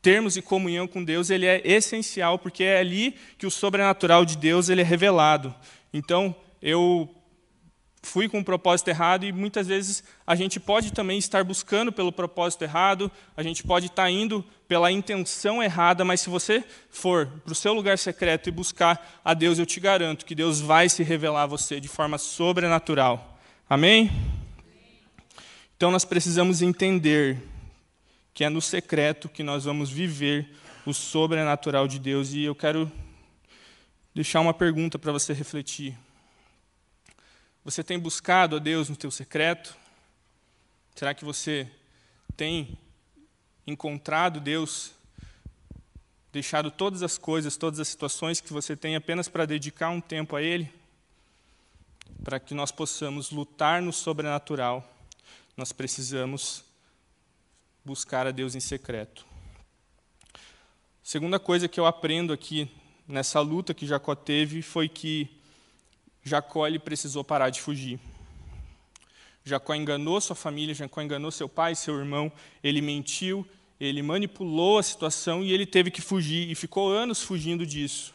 termos 0.00 0.34
de 0.34 0.42
comunhão 0.42 0.88
com 0.88 1.04
Deus, 1.04 1.30
ele 1.30 1.46
é 1.46 1.60
essencial, 1.64 2.38
porque 2.38 2.64
é 2.64 2.78
ali 2.78 3.14
que 3.38 3.46
o 3.46 3.50
sobrenatural 3.50 4.24
de 4.24 4.36
Deus 4.36 4.68
ele 4.68 4.80
é 4.80 4.84
revelado. 4.84 5.54
Então, 5.92 6.34
eu 6.60 7.14
fui 8.02 8.28
com 8.28 8.38
um 8.38 8.44
propósito 8.44 8.88
errado 8.88 9.24
e 9.24 9.32
muitas 9.32 9.68
vezes 9.68 10.02
a 10.26 10.34
gente 10.34 10.58
pode 10.58 10.92
também 10.92 11.18
estar 11.18 11.44
buscando 11.44 11.92
pelo 11.92 12.10
propósito 12.12 12.62
errado, 12.62 13.10
a 13.36 13.42
gente 13.42 13.62
pode 13.62 13.86
estar 13.86 14.10
indo 14.10 14.44
pela 14.66 14.90
intenção 14.90 15.62
errada, 15.62 16.04
mas 16.04 16.20
se 16.20 16.28
você 16.28 16.64
for 16.90 17.26
para 17.44 17.52
o 17.52 17.54
seu 17.54 17.72
lugar 17.72 17.96
secreto 17.96 18.48
e 18.48 18.52
buscar 18.52 19.20
a 19.24 19.32
Deus, 19.32 19.58
eu 19.58 19.66
te 19.66 19.78
garanto 19.78 20.26
que 20.26 20.34
Deus 20.34 20.60
vai 20.60 20.88
se 20.88 21.02
revelar 21.02 21.44
a 21.44 21.46
você 21.46 21.80
de 21.80 21.88
forma 21.88 22.18
sobrenatural. 22.18 23.38
Amém? 23.70 24.10
Então 25.76 25.90
nós 25.90 26.04
precisamos 26.04 26.60
entender 26.60 27.38
que 28.34 28.44
é 28.44 28.48
no 28.48 28.60
secreto 28.60 29.28
que 29.28 29.42
nós 29.42 29.64
vamos 29.64 29.90
viver 29.90 30.50
o 30.84 30.92
sobrenatural 30.92 31.86
de 31.86 31.98
Deus 31.98 32.32
e 32.32 32.42
eu 32.42 32.54
quero 32.54 32.90
deixar 34.14 34.40
uma 34.40 34.52
pergunta 34.52 34.98
para 34.98 35.12
você 35.12 35.32
refletir. 35.32 35.96
Você 37.64 37.84
tem 37.84 37.96
buscado 37.96 38.56
a 38.56 38.58
Deus 38.58 38.88
no 38.88 38.96
teu 38.96 39.08
secreto? 39.08 39.76
Será 40.96 41.14
que 41.14 41.24
você 41.24 41.70
tem 42.36 42.76
encontrado 43.64 44.40
Deus, 44.40 44.90
deixado 46.32 46.72
todas 46.72 47.04
as 47.04 47.16
coisas, 47.16 47.56
todas 47.56 47.78
as 47.78 47.86
situações 47.86 48.40
que 48.40 48.52
você 48.52 48.74
tem 48.74 48.96
apenas 48.96 49.28
para 49.28 49.46
dedicar 49.46 49.90
um 49.90 50.00
tempo 50.00 50.34
a 50.34 50.42
Ele? 50.42 50.72
Para 52.24 52.40
que 52.40 52.52
nós 52.52 52.72
possamos 52.72 53.30
lutar 53.30 53.80
no 53.80 53.92
sobrenatural, 53.92 54.84
nós 55.56 55.70
precisamos 55.70 56.64
buscar 57.84 58.26
a 58.26 58.32
Deus 58.32 58.56
em 58.56 58.60
secreto. 58.60 59.24
Segunda 61.00 61.38
coisa 61.38 61.68
que 61.68 61.78
eu 61.78 61.86
aprendo 61.86 62.32
aqui 62.32 62.68
nessa 63.06 63.38
luta 63.38 63.72
que 63.72 63.86
Jacó 63.86 64.16
teve 64.16 64.62
foi 64.62 64.88
que 64.88 65.40
Jacó 66.22 66.66
ele 66.66 66.78
precisou 66.78 67.24
parar 67.24 67.50
de 67.50 67.60
fugir. 67.60 67.98
Jacó 69.44 69.74
enganou 69.74 70.20
sua 70.20 70.36
família, 70.36 70.74
Jacó 70.74 71.02
enganou 71.02 71.30
seu 71.30 71.48
pai, 71.48 71.74
seu 71.74 71.98
irmão, 71.98 72.30
ele 72.62 72.80
mentiu, 72.80 73.46
ele 73.80 74.00
manipulou 74.00 74.78
a 74.78 74.82
situação 74.82 75.42
e 75.42 75.52
ele 75.52 75.66
teve 75.66 75.90
que 75.90 76.00
fugir 76.00 76.48
e 76.48 76.54
ficou 76.54 76.92
anos 76.92 77.22
fugindo 77.22 77.66
disso. 77.66 78.14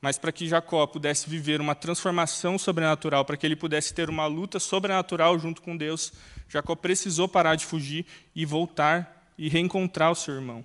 Mas 0.00 0.18
para 0.18 0.32
que 0.32 0.48
Jacó 0.48 0.86
pudesse 0.86 1.28
viver 1.28 1.60
uma 1.60 1.74
transformação 1.74 2.58
sobrenatural, 2.58 3.24
para 3.24 3.36
que 3.36 3.46
ele 3.46 3.54
pudesse 3.54 3.94
ter 3.94 4.08
uma 4.08 4.26
luta 4.26 4.58
sobrenatural 4.58 5.38
junto 5.38 5.60
com 5.60 5.76
Deus, 5.76 6.12
Jacó 6.48 6.74
precisou 6.74 7.28
parar 7.28 7.54
de 7.54 7.66
fugir 7.66 8.06
e 8.34 8.44
voltar 8.44 9.32
e 9.36 9.48
reencontrar 9.48 10.10
o 10.10 10.16
seu 10.16 10.34
irmão. 10.34 10.64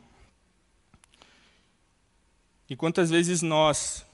E 2.70 2.76
quantas 2.76 3.12
vezes 3.12 3.42
nós 3.42 4.06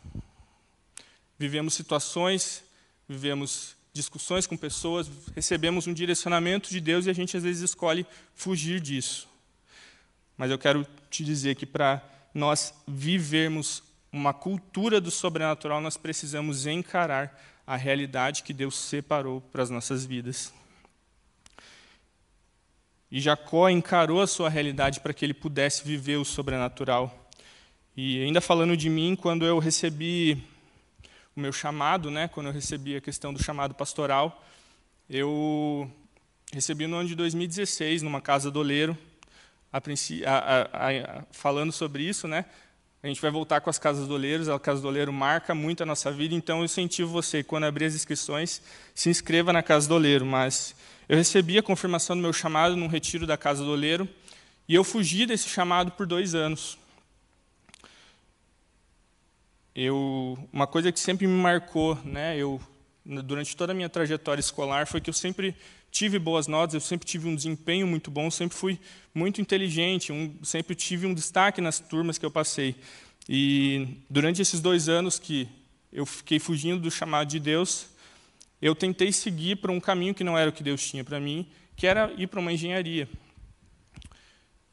vivemos 1.41 1.73
situações, 1.73 2.63
vivemos 3.09 3.75
discussões 3.91 4.45
com 4.45 4.55
pessoas, 4.55 5.09
recebemos 5.35 5.87
um 5.87 5.93
direcionamento 5.93 6.69
de 6.69 6.79
Deus 6.79 7.07
e 7.07 7.09
a 7.09 7.13
gente 7.13 7.35
às 7.35 7.41
vezes 7.41 7.63
escolhe 7.63 8.05
fugir 8.35 8.79
disso. 8.79 9.27
Mas 10.37 10.51
eu 10.51 10.59
quero 10.59 10.85
te 11.09 11.23
dizer 11.23 11.55
que 11.55 11.65
para 11.65 11.99
nós 12.31 12.75
vivermos 12.87 13.81
uma 14.13 14.35
cultura 14.35 15.01
do 15.01 15.09
sobrenatural, 15.09 15.81
nós 15.81 15.97
precisamos 15.97 16.67
encarar 16.67 17.35
a 17.65 17.75
realidade 17.75 18.43
que 18.43 18.53
Deus 18.53 18.75
separou 18.75 19.41
para 19.41 19.63
as 19.63 19.71
nossas 19.71 20.05
vidas. 20.05 20.53
E 23.11 23.19
Jacó 23.19 23.67
encarou 23.67 24.21
a 24.21 24.27
sua 24.27 24.47
realidade 24.47 24.99
para 24.99 25.11
que 25.11 25.25
ele 25.25 25.33
pudesse 25.33 25.83
viver 25.83 26.17
o 26.17 26.23
sobrenatural. 26.23 27.29
E 27.97 28.23
ainda 28.23 28.39
falando 28.39 28.77
de 28.77 28.89
mim, 28.91 29.15
quando 29.15 29.43
eu 29.43 29.57
recebi 29.57 30.50
o 31.35 31.39
meu 31.39 31.51
chamado, 31.53 32.11
né, 32.11 32.27
quando 32.27 32.47
eu 32.47 32.53
recebi 32.53 32.95
a 32.95 33.01
questão 33.01 33.33
do 33.33 33.41
chamado 33.41 33.73
pastoral, 33.73 34.43
eu 35.09 35.89
recebi 36.53 36.87
no 36.87 36.97
ano 36.97 37.07
de 37.07 37.15
2016, 37.15 38.01
numa 38.01 38.19
casa 38.19 38.51
do 38.51 38.59
oleiro, 38.59 38.97
a, 39.71 39.77
a, 39.77 40.89
a, 40.89 41.23
falando 41.31 41.71
sobre 41.71 42.03
isso, 42.03 42.27
né, 42.27 42.45
a 43.01 43.07
gente 43.07 43.21
vai 43.21 43.31
voltar 43.31 43.61
com 43.61 43.69
as 43.69 43.79
casas 43.79 44.07
do 44.07 44.13
oleiro, 44.13 44.53
a 44.53 44.59
casa 44.59 44.81
do 44.81 44.87
oleiro 44.87 45.11
marca 45.13 45.55
muito 45.55 45.81
a 45.81 45.85
nossa 45.85 46.11
vida, 46.11 46.35
então 46.35 46.59
eu 46.59 46.65
incentivo 46.65 47.09
você, 47.09 47.41
quando 47.41 47.63
abrir 47.63 47.85
as 47.85 47.95
inscrições, 47.95 48.61
se 48.93 49.09
inscreva 49.09 49.53
na 49.53 49.63
casa 49.63 49.87
do 49.87 49.95
oleiro, 49.95 50.25
mas 50.25 50.75
eu 51.07 51.17
recebi 51.17 51.57
a 51.57 51.63
confirmação 51.63 52.15
do 52.15 52.21
meu 52.21 52.33
chamado 52.33 52.75
num 52.75 52.87
retiro 52.87 53.25
da 53.25 53.37
casa 53.37 53.63
do 53.63 53.71
oleiro, 53.71 54.07
e 54.67 54.75
eu 54.75 54.83
fugi 54.83 55.25
desse 55.25 55.47
chamado 55.47 55.91
por 55.91 56.05
dois 56.05 56.35
anos 56.35 56.77
eu, 59.75 60.37
uma 60.51 60.67
coisa 60.67 60.91
que 60.91 60.99
sempre 60.99 61.27
me 61.27 61.41
marcou, 61.41 61.97
né, 62.03 62.37
eu, 62.37 62.59
durante 63.05 63.55
toda 63.55 63.71
a 63.71 63.75
minha 63.75 63.89
trajetória 63.89 64.39
escolar, 64.39 64.85
foi 64.85 64.99
que 64.99 65.09
eu 65.09 65.13
sempre 65.13 65.55
tive 65.89 66.17
boas 66.17 66.47
notas, 66.47 66.73
eu 66.73 66.81
sempre 66.81 67.05
tive 67.05 67.27
um 67.27 67.35
desempenho 67.35 67.85
muito 67.85 68.09
bom, 68.09 68.31
sempre 68.31 68.57
fui 68.57 68.79
muito 69.13 69.41
inteligente, 69.41 70.11
um, 70.11 70.33
sempre 70.43 70.73
tive 70.73 71.05
um 71.05 71.13
destaque 71.13 71.59
nas 71.59 71.79
turmas 71.79 72.17
que 72.17 72.25
eu 72.25 72.31
passei. 72.31 72.75
E 73.27 73.97
durante 74.09 74.41
esses 74.41 74.61
dois 74.61 74.87
anos 74.87 75.19
que 75.19 75.47
eu 75.91 76.05
fiquei 76.05 76.39
fugindo 76.39 76.81
do 76.81 76.89
chamado 76.89 77.27
de 77.27 77.39
Deus, 77.39 77.87
eu 78.61 78.73
tentei 78.73 79.11
seguir 79.11 79.57
para 79.57 79.71
um 79.71 79.79
caminho 79.79 80.13
que 80.13 80.23
não 80.23 80.37
era 80.37 80.49
o 80.49 80.53
que 80.53 80.63
Deus 80.63 80.85
tinha 80.87 81.03
para 81.03 81.19
mim, 81.19 81.45
que 81.75 81.85
era 81.85 82.11
ir 82.17 82.27
para 82.27 82.39
uma 82.39 82.53
engenharia. 82.53 83.09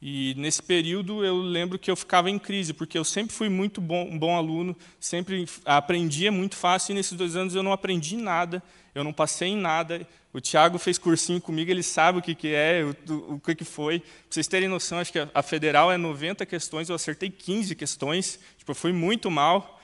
E 0.01 0.33
nesse 0.37 0.63
período 0.63 1.25
eu 1.25 1.37
lembro 1.37 1.77
que 1.77 1.91
eu 1.91 1.95
ficava 1.95 2.29
em 2.29 2.39
crise, 2.39 2.73
porque 2.73 2.97
eu 2.97 3.03
sempre 3.03 3.35
fui 3.35 3.49
muito 3.49 3.81
bom, 3.81 4.07
um 4.09 4.17
bom 4.17 4.35
aluno, 4.35 4.75
sempre 4.99 5.45
aprendia 5.65 6.31
muito 6.31 6.55
fácil, 6.55 6.93
e 6.93 6.95
nesses 6.95 7.13
dois 7.13 7.35
anos 7.35 7.53
eu 7.53 7.61
não 7.61 7.73
aprendi 7.73 8.15
nada, 8.15 8.63
eu 8.95 9.03
não 9.03 9.11
passei 9.11 9.49
em 9.49 9.57
nada. 9.57 10.07
O 10.31 10.39
Tiago 10.39 10.77
fez 10.77 10.97
cursinho 10.97 11.41
comigo, 11.41 11.69
ele 11.69 11.83
sabe 11.83 12.19
o 12.19 12.21
que, 12.21 12.33
que 12.33 12.53
é, 12.53 12.83
o, 13.09 13.35
o 13.35 13.39
que, 13.39 13.55
que 13.55 13.65
foi. 13.65 13.99
Para 13.99 14.09
vocês 14.29 14.47
terem 14.47 14.69
noção, 14.69 14.99
acho 14.99 15.11
que 15.11 15.19
a, 15.33 15.41
federal 15.41 15.91
é 15.91 15.97
90 15.97 16.45
questões, 16.45 16.87
eu 16.87 16.95
acertei 16.95 17.29
15 17.29 17.75
questões, 17.75 18.39
tipo, 18.57 18.71
eu 18.71 18.75
fui 18.75 18.93
muito 18.93 19.29
mal. 19.29 19.78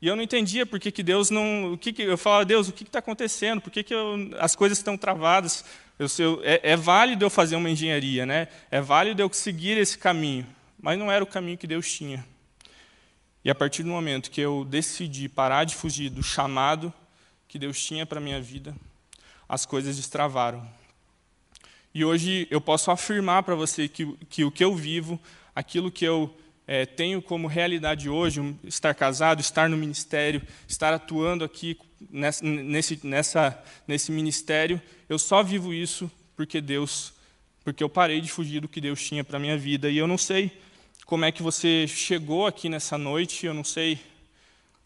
E 0.00 0.06
eu 0.06 0.14
não 0.14 0.22
entendia 0.22 0.64
por 0.64 0.78
que, 0.78 0.92
que 0.92 1.02
Deus 1.02 1.28
não. 1.28 1.72
O 1.72 1.78
que, 1.78 1.92
que 1.92 2.02
eu 2.02 2.16
falava, 2.16 2.44
Deus, 2.44 2.68
o 2.68 2.72
que 2.72 2.84
está 2.84 3.00
acontecendo? 3.00 3.60
Por 3.60 3.70
que, 3.70 3.82
que 3.82 3.94
eu, 3.94 4.30
as 4.38 4.54
coisas 4.54 4.78
estão 4.78 4.96
travadas? 4.96 5.64
Eu, 5.98 6.06
eu, 6.18 6.40
é, 6.44 6.60
é, 6.62 6.76
válido 6.76 7.24
eu 7.24 7.30
fazer 7.30 7.56
uma 7.56 7.68
engenharia, 7.68 8.24
né? 8.24 8.46
é 8.70 8.80
válido 8.80 9.20
eu 9.20 9.32
seguir 9.32 9.76
esse 9.76 9.98
caminho, 9.98 10.46
mas 10.80 10.96
não 10.96 11.10
era 11.10 11.24
o 11.24 11.26
caminho 11.26 11.58
que 11.58 11.66
Deus 11.66 11.92
tinha. 11.92 12.24
E 13.44 13.50
a 13.50 13.54
partir 13.54 13.82
do 13.82 13.88
momento 13.88 14.30
que 14.30 14.40
eu 14.40 14.64
decidi 14.64 15.28
parar 15.28 15.64
de 15.64 15.74
fugir 15.74 16.10
do 16.10 16.22
chamado 16.22 16.92
que 17.48 17.58
Deus 17.58 17.82
tinha 17.82 18.06
para 18.06 18.18
a 18.18 18.20
minha 18.20 18.40
vida, 18.40 18.76
as 19.48 19.66
coisas 19.66 19.96
destravaram. 19.96 20.68
E 21.92 22.04
hoje 22.04 22.46
eu 22.48 22.60
posso 22.60 22.92
afirmar 22.92 23.42
para 23.42 23.56
você 23.56 23.88
que, 23.88 24.06
que 24.28 24.44
o 24.44 24.52
que 24.52 24.62
eu 24.62 24.76
vivo, 24.76 25.18
aquilo 25.54 25.90
que 25.90 26.04
eu 26.04 26.32
é, 26.70 26.84
tenho 26.84 27.22
como 27.22 27.46
realidade 27.46 28.10
hoje, 28.10 28.54
estar 28.62 28.94
casado, 28.94 29.40
estar 29.40 29.70
no 29.70 29.76
ministério, 29.78 30.42
estar 30.68 30.92
atuando 30.92 31.42
aqui 31.42 31.78
nessa, 32.10 32.44
nesse, 32.44 33.00
nessa, 33.02 33.64
nesse 33.86 34.12
ministério, 34.12 34.78
eu 35.08 35.18
só 35.18 35.42
vivo 35.42 35.72
isso 35.72 36.10
porque 36.36 36.60
Deus, 36.60 37.14
porque 37.64 37.82
eu 37.82 37.88
parei 37.88 38.20
de 38.20 38.30
fugir 38.30 38.60
do 38.60 38.68
que 38.68 38.82
Deus 38.82 39.02
tinha 39.02 39.24
para 39.24 39.38
a 39.38 39.40
minha 39.40 39.56
vida. 39.56 39.88
E 39.88 39.96
eu 39.96 40.06
não 40.06 40.18
sei 40.18 40.52
como 41.06 41.24
é 41.24 41.32
que 41.32 41.42
você 41.42 41.86
chegou 41.88 42.46
aqui 42.46 42.68
nessa 42.68 42.98
noite, 42.98 43.46
eu 43.46 43.54
não 43.54 43.64
sei 43.64 43.98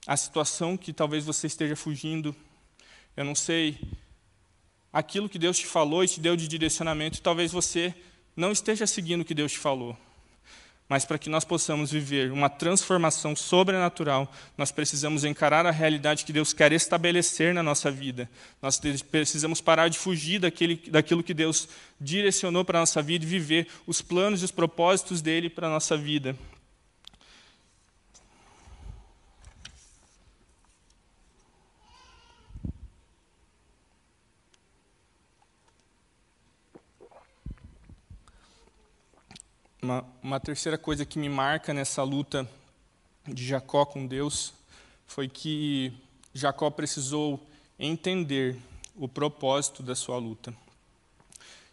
a 0.06 0.16
situação 0.16 0.76
que 0.76 0.92
talvez 0.92 1.24
você 1.24 1.48
esteja 1.48 1.74
fugindo, 1.74 2.34
eu 3.16 3.24
não 3.24 3.34
sei 3.34 3.76
aquilo 4.92 5.28
que 5.28 5.38
Deus 5.38 5.58
te 5.58 5.66
falou 5.66 6.04
e 6.04 6.08
te 6.08 6.20
deu 6.20 6.36
de 6.36 6.46
direcionamento, 6.46 7.20
talvez 7.20 7.50
você 7.50 7.92
não 8.36 8.52
esteja 8.52 8.86
seguindo 8.86 9.22
o 9.22 9.24
que 9.24 9.34
Deus 9.34 9.50
te 9.50 9.58
falou. 9.58 9.98
Mas 10.92 11.06
para 11.06 11.16
que 11.16 11.30
nós 11.30 11.42
possamos 11.42 11.90
viver 11.90 12.30
uma 12.30 12.50
transformação 12.50 13.34
sobrenatural, 13.34 14.30
nós 14.58 14.70
precisamos 14.70 15.24
encarar 15.24 15.64
a 15.64 15.70
realidade 15.70 16.22
que 16.22 16.34
Deus 16.34 16.52
quer 16.52 16.70
estabelecer 16.70 17.54
na 17.54 17.62
nossa 17.62 17.90
vida. 17.90 18.28
Nós 18.60 18.78
precisamos 19.10 19.58
parar 19.58 19.88
de 19.88 19.98
fugir 19.98 20.38
daquele, 20.38 20.76
daquilo 20.90 21.22
que 21.22 21.32
Deus 21.32 21.66
direcionou 21.98 22.62
para 22.62 22.80
a 22.80 22.82
nossa 22.82 23.00
vida 23.00 23.24
e 23.24 23.26
viver 23.26 23.68
os 23.86 24.02
planos 24.02 24.42
e 24.42 24.44
os 24.44 24.50
propósitos 24.50 25.22
dele 25.22 25.48
para 25.48 25.66
a 25.66 25.70
nossa 25.70 25.96
vida. 25.96 26.36
Uma, 39.84 40.04
uma 40.22 40.38
terceira 40.38 40.78
coisa 40.78 41.04
que 41.04 41.18
me 41.18 41.28
marca 41.28 41.74
nessa 41.74 42.04
luta 42.04 42.48
de 43.26 43.44
Jacó 43.44 43.84
com 43.84 44.06
Deus 44.06 44.54
foi 45.08 45.28
que 45.28 45.92
Jacó 46.32 46.70
precisou 46.70 47.44
entender 47.76 48.56
o 48.94 49.08
propósito 49.08 49.82
da 49.82 49.96
sua 49.96 50.18
luta. 50.18 50.54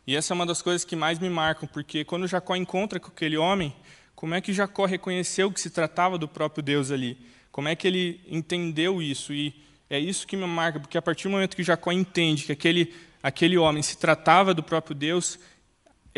E 0.08 0.16
essa 0.16 0.34
é 0.34 0.36
uma 0.36 0.48
das 0.48 0.60
coisas 0.60 0.84
que 0.84 0.96
mais 0.96 1.20
me 1.20 1.30
marcam, 1.30 1.70
porque 1.72 2.04
quando 2.04 2.28
Jacó 2.28 2.56
encontra 2.56 3.00
com 3.00 3.10
aquele 3.10 3.38
homem, 3.38 3.76
como 4.16 4.34
é 4.34 4.42
que 4.42 4.54
Jacó 4.54 4.86
reconheceu 4.86 5.52
que 5.52 5.62
se 5.62 5.70
tratava 5.70 6.18
do 6.18 6.28
próprio 6.28 6.64
Deus 6.64 6.90
ali? 6.90 7.16
Como 7.52 7.68
é 7.68 7.76
que 7.76 7.88
ele 7.88 8.22
entendeu 8.28 9.04
isso? 9.04 9.32
E 9.32 9.54
é 9.88 10.00
isso 10.00 10.26
que 10.26 10.36
me 10.36 10.48
marca, 10.48 10.80
porque 10.80 10.98
a 10.98 11.02
partir 11.02 11.28
do 11.28 11.30
momento 11.30 11.56
que 11.56 11.62
Jacó 11.62 11.92
entende 11.92 12.46
que 12.46 12.52
aquele, 12.52 12.92
aquele 13.22 13.56
homem 13.56 13.84
se 13.84 14.00
tratava 14.00 14.52
do 14.52 14.64
próprio 14.64 14.96
Deus, 14.96 15.38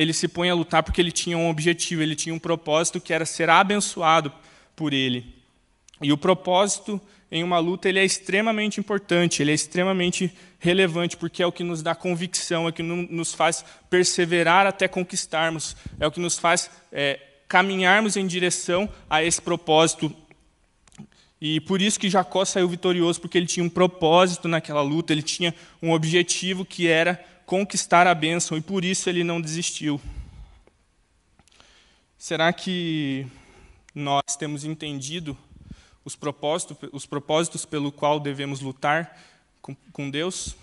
ele 0.02 0.14
se 0.14 0.28
põe 0.28 0.50
a 0.50 0.56
lutar 0.56 0.84
porque 0.84 1.00
ele 1.00 1.12
tinha 1.12 1.38
um 1.38 1.50
objetivo, 1.50 2.02
ele 2.02 2.16
tinha 2.16 2.34
um 2.34 2.40
propósito 2.40 3.00
que 3.00 3.14
era 3.14 3.26
ser 3.26 3.50
abençoado 3.50 4.32
por 4.76 4.94
ele. 4.94 5.36
E 6.02 6.12
o 6.12 6.18
propósito 6.18 7.00
em 7.32 7.44
uma 7.44 7.60
luta 7.60 7.88
ele 7.88 8.00
é 8.00 8.04
extremamente 8.04 8.80
importante, 8.80 9.42
ele 9.42 9.52
é 9.52 9.54
extremamente 9.54 10.34
relevante, 10.60 11.16
porque 11.16 11.42
é 11.42 11.46
o 11.46 11.52
que 11.52 11.64
nos 11.64 11.82
dá 11.82 11.96
convicção, 11.96 12.66
é 12.66 12.70
o 12.70 12.74
que 12.74 12.84
nos 12.84 13.34
faz 13.34 13.64
perseverar 13.90 14.66
até 14.66 14.88
conquistarmos, 14.88 15.78
é 16.00 16.06
o 16.06 16.12
que 16.12 16.20
nos 16.20 16.38
faz 16.38 16.70
é, 16.92 17.20
caminharmos 17.48 18.18
em 18.18 18.28
direção 18.28 18.90
a 19.10 19.24
esse 19.24 19.42
propósito. 19.42 20.14
E 21.40 21.60
por 21.62 21.82
isso 21.82 22.00
que 22.00 22.10
Jacó 22.10 22.44
saiu 22.44 22.68
vitorioso, 22.68 23.22
porque 23.22 23.38
ele 23.38 23.48
tinha 23.48 23.64
um 23.64 23.70
propósito 23.70 24.48
naquela 24.48 24.82
luta, 24.82 25.14
ele 25.14 25.24
tinha 25.24 25.54
um 25.82 25.92
objetivo 25.92 26.66
que 26.66 26.88
era 26.88 27.24
conquistar 27.52 28.08
a 28.08 28.16
bênção, 28.16 28.58
e 28.58 28.62
por 28.62 28.86
isso 28.86 29.10
ele 29.10 29.26
não 29.26 29.42
desistiu. 29.42 30.00
Será 32.18 32.54
que 32.54 33.28
nós 33.94 34.38
temos 34.40 34.64
entendido 34.64 35.38
os 36.06 36.16
propósitos, 36.16 36.78
os 36.94 37.06
propósitos 37.06 37.66
pelo 37.66 37.92
qual 37.92 38.22
devemos 38.22 38.62
lutar 38.62 39.20
com, 39.62 39.76
com 39.92 40.10
Deus? 40.10 40.56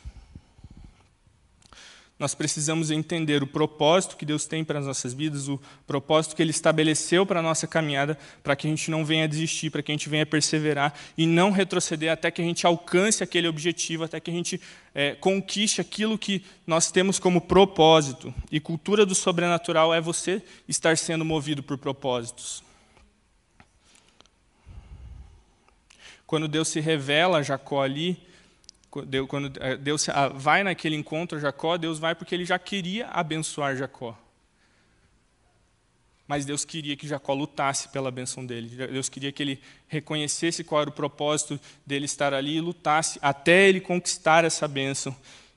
Nós 2.19 2.35
precisamos 2.35 2.91
entender 2.91 3.45
o 3.45 3.47
propósito 3.47 4.17
que 4.17 4.27
Deus 4.27 4.45
tem 4.45 4.65
para 4.65 4.81
as 4.81 4.87
nossas 4.87 5.15
vidas, 5.15 5.49
o 5.49 5.61
propósito 5.87 6.35
que 6.35 6.43
Ele 6.43 6.51
estabeleceu 6.51 7.25
para 7.25 7.39
a 7.39 7.43
nossa 7.43 7.65
caminhada, 7.65 8.19
para 8.43 8.57
que 8.57 8.67
a 8.67 8.71
gente 8.71 8.91
não 8.91 9.05
venha 9.05 9.29
desistir, 9.29 9.71
para 9.71 9.83
que 9.83 9.93
a 9.93 9.95
gente 9.95 10.09
venha 10.09 10.27
perseverar 10.27 10.93
e 11.17 11.27
não 11.27 11.53
retroceder 11.53 12.11
até 12.11 12.29
que 12.31 12.43
a 12.43 12.45
gente 12.45 12.67
alcance 12.67 13.23
aquele 13.23 13.47
objetivo, 13.47 14.03
até 14.03 14.19
que 14.19 14.33
a 14.33 14.35
gente 14.35 14.61
é, 14.93 15.15
conquiste 15.15 15.81
aquilo 15.81 16.19
que 16.19 16.45
nós 16.67 16.91
temos 16.91 17.21
como 17.21 17.41
propósito. 17.41 18.35
E 18.51 18.59
cultura 18.59 19.07
do 19.07 19.15
sobrenatural 19.15 19.95
é 19.95 20.01
você 20.01 20.43
estar 20.67 20.99
sendo 20.99 21.25
movido 21.25 21.63
por 21.63 21.79
propósitos. 21.79 22.65
Quando 26.27 26.49
Deus 26.49 26.67
se 26.67 26.81
revela 26.81 27.39
a 27.39 27.43
Jacó 27.43 27.81
ali, 27.81 28.28
quando 29.29 29.53
eh, 29.61 29.77
Deus 29.77 30.09
ah, 30.09 30.29
vai 30.29 30.63
naquele 30.63 30.97
encontro 30.97 31.39
a 31.39 31.41
Jacó, 31.41 31.77
Deus 31.77 31.99
vai 31.99 32.15
porque 32.15 32.35
ele 32.35 32.45
já 32.45 32.59
queria 32.59 33.09
abençoar 33.09 33.77
Jacó. 33.77 34.17
Mas 36.29 36.45
Deus 36.45 36.63
queria 36.63 36.95
que 36.95 37.09
Jacó 37.09 37.33
lutasse 37.33 37.89
pela 37.89 38.11
benção 38.11 38.45
dele. 38.45 38.69
Deus 38.69 39.09
queria 39.09 39.33
que 39.33 39.43
ele 39.43 39.61
reconhecesse 39.89 40.63
qual 40.63 40.83
era 40.83 40.91
o 40.91 40.93
propósito 40.93 41.59
dele 41.87 42.05
estar 42.05 42.35
ali 42.35 42.57
e 42.57 42.61
lutasse 42.61 43.19
até 43.23 43.67
ele 43.67 43.81
conquistar 43.81 44.45
essa 44.45 44.69
benção. 44.69 45.17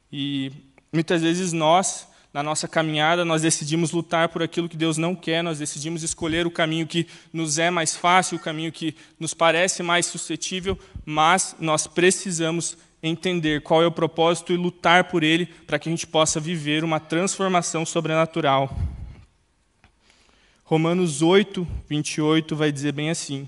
E 0.09 0.49
muitas 0.91 1.21
vezes 1.21 1.51
nós, 1.51 2.07
na 2.33 2.41
nossa 2.41 2.69
caminhada, 2.69 3.25
nós 3.25 3.41
decidimos 3.41 3.91
lutar 3.91 4.29
por 4.29 4.41
aquilo 4.41 4.69
que 4.69 4.77
Deus 4.77 4.97
não 4.97 5.13
quer, 5.13 5.43
nós 5.43 5.59
decidimos 5.59 6.03
escolher 6.03 6.47
o 6.47 6.51
caminho 6.51 6.87
que 6.87 7.05
nos 7.33 7.59
é 7.59 7.69
mais 7.69 7.97
fácil, 7.97 8.37
o 8.37 8.41
caminho 8.41 8.71
que 8.71 8.95
nos 9.19 9.33
parece 9.33 9.83
mais 9.83 10.05
suscetível, 10.05 10.79
mas 11.05 11.53
nós 11.59 11.85
precisamos 11.85 12.77
entender 13.01 13.61
qual 13.61 13.81
é 13.81 13.87
o 13.87 13.91
propósito 13.91 14.53
e 14.53 14.57
lutar 14.57 15.05
por 15.05 15.23
ele 15.23 15.45
para 15.45 15.79
que 15.79 15.89
a 15.89 15.91
gente 15.91 16.05
possa 16.05 16.39
viver 16.39 16.83
uma 16.83 16.99
transformação 16.99 17.85
sobrenatural. 17.85 18.77
Romanos 20.63 21.21
8, 21.21 21.67
28 21.89 22.55
vai 22.55 22.71
dizer 22.71 22.93
bem 22.93 23.09
assim: 23.09 23.47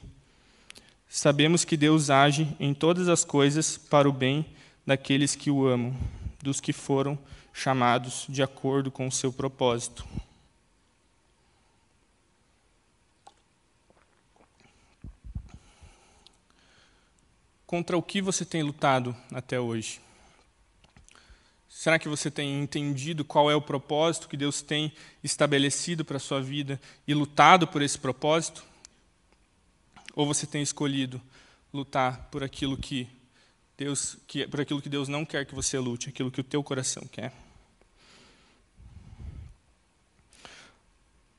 Sabemos 1.08 1.64
que 1.64 1.78
Deus 1.78 2.10
age 2.10 2.48
em 2.60 2.74
todas 2.74 3.08
as 3.08 3.24
coisas 3.24 3.78
para 3.78 4.10
o 4.10 4.12
bem 4.12 4.46
daqueles 4.86 5.36
que 5.36 5.50
o 5.50 5.68
amam, 5.68 5.96
dos 6.42 6.60
que 6.60 6.74
foram 6.74 7.18
chamados 7.54 8.26
de 8.28 8.42
acordo 8.42 8.90
com 8.90 9.08
o 9.08 9.12
seu 9.12 9.32
propósito. 9.32 10.06
Contra 17.74 17.98
o 17.98 18.04
que 18.04 18.22
você 18.22 18.46
tem 18.46 18.62
lutado 18.62 19.18
até 19.32 19.60
hoje? 19.60 20.00
Será 21.68 21.98
que 21.98 22.08
você 22.08 22.30
tem 22.30 22.62
entendido 22.62 23.26
qual 23.26 23.50
é 23.50 23.56
o 23.56 23.62
propósito 23.64 24.30
que 24.30 24.38
Deus 24.38 24.62
tem 24.62 24.94
estabelecido 25.24 26.06
para 26.06 26.18
a 26.18 26.20
sua 26.20 26.40
vida 26.40 26.80
e 27.08 27.16
lutado 27.16 27.68
por 27.68 27.82
esse 27.82 27.98
propósito? 27.98 28.64
Ou 30.16 30.28
você 30.28 30.46
tem 30.46 30.62
escolhido 30.62 31.20
lutar 31.74 32.30
por 32.30 32.44
aquilo 32.44 32.78
que 32.78 33.08
Deus, 33.76 34.18
que, 34.28 34.46
por 34.46 34.62
aquilo 34.62 34.80
que 34.80 34.88
Deus 34.88 35.08
não 35.08 35.26
quer 35.26 35.44
que 35.44 35.56
você 35.56 35.80
lute, 35.80 36.10
aquilo 36.10 36.30
que 36.30 36.42
o 36.42 36.44
teu 36.44 36.64
coração 36.64 37.02
quer? 37.12 37.34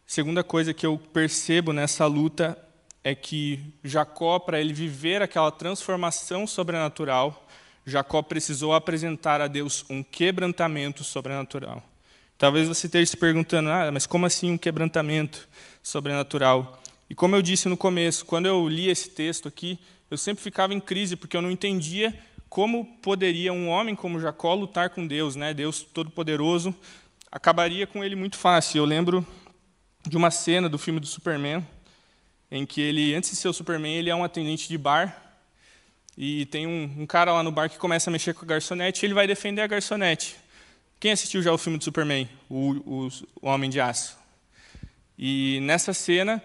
Segunda 0.05 0.42
coisa 0.42 0.75
que 0.75 0.85
eu 0.85 0.99
percebo 0.99 1.73
nessa 1.73 2.07
luta 2.07 2.59
é 3.05 3.14
que 3.14 3.61
Jacó, 3.85 4.38
para 4.38 4.59
ele 4.59 4.73
viver 4.73 5.21
aquela 5.21 5.53
transformação 5.53 6.47
sobrenatural, 6.47 7.47
Jacó 7.87 8.23
precisou 8.23 8.73
apresentar 8.73 9.43
a 9.43 9.47
Deus 9.47 9.85
um 9.90 10.03
quebrantamento 10.03 11.05
sobrenatural. 11.05 11.83
Talvez 12.38 12.67
você 12.67 12.87
esteja 12.87 13.11
se 13.11 13.17
perguntando, 13.17 13.69
ah, 13.69 13.90
mas 13.93 14.07
como 14.07 14.25
assim 14.25 14.51
um 14.51 14.59
quebrantamento 14.59 15.47
sobrenatural? 15.83 16.81
E 17.09 17.14
como 17.14 17.37
eu 17.37 17.43
disse 17.43 17.69
no 17.69 17.77
começo, 17.77 18.25
quando 18.25 18.47
eu 18.47 18.67
li 18.67 18.88
esse 18.88 19.11
texto 19.11 19.47
aqui, 19.47 19.79
eu 20.11 20.17
sempre 20.17 20.43
ficava 20.43 20.73
em 20.73 20.81
crise, 20.81 21.14
porque 21.14 21.37
eu 21.37 21.43
não 21.43 21.51
entendia 21.51 22.19
como 22.49 22.87
poderia 23.03 23.53
um 23.53 23.69
homem 23.69 23.95
como 23.95 24.21
Jacó 24.21 24.55
lutar 24.55 24.90
com 24.90 25.07
Deus, 25.07 25.37
né? 25.37 25.53
Deus 25.53 25.83
Todo-Poderoso, 25.83 26.75
acabaria 27.31 27.87
com 27.87 28.03
ele 28.03 28.17
muito 28.17 28.38
fácil. 28.38 28.79
Eu 28.79 28.85
lembro 28.85 29.27
de 30.07 30.17
uma 30.17 30.31
cena 30.31 30.69
do 30.69 30.79
filme 30.79 31.01
do 31.01 31.07
Superman, 31.07 31.67
em 32.55 32.64
que 32.64 32.81
ele, 32.81 33.12
antes 33.17 33.31
de 33.31 33.37
ser 33.37 33.49
o 33.49 33.53
Superman, 33.53 33.97
ele 33.97 34.09
é 34.09 34.14
um 34.14 34.23
atendente 34.23 34.69
de 34.69 34.79
bar, 34.79 35.21
e 36.17 36.47
tem 36.47 36.69
um, 36.69 37.03
um 37.03 37.05
cara 37.05 37.33
lá 37.33 37.43
no 37.43 37.51
bar 37.51 37.69
que 37.69 37.77
começa 37.77 38.09
a 38.09 38.12
mexer 38.12 38.33
com 38.33 38.45
a 38.45 38.49
garçonete, 38.49 39.05
e 39.05 39.07
ele 39.07 39.12
vai 39.12 39.27
defender 39.27 39.61
a 39.61 39.67
garçonete. 39.67 40.37
Quem 41.01 41.11
assistiu 41.11 41.43
já 41.43 41.53
o 41.53 41.59
filme 41.59 41.79
do 41.79 41.83
Superman, 41.83 42.29
o, 42.49 42.71
o, 42.87 43.09
o 43.43 43.49
Homem 43.49 43.69
de 43.69 43.81
Aço? 43.81 44.17
E 45.19 45.59
nessa 45.62 45.93
cena, 45.93 46.40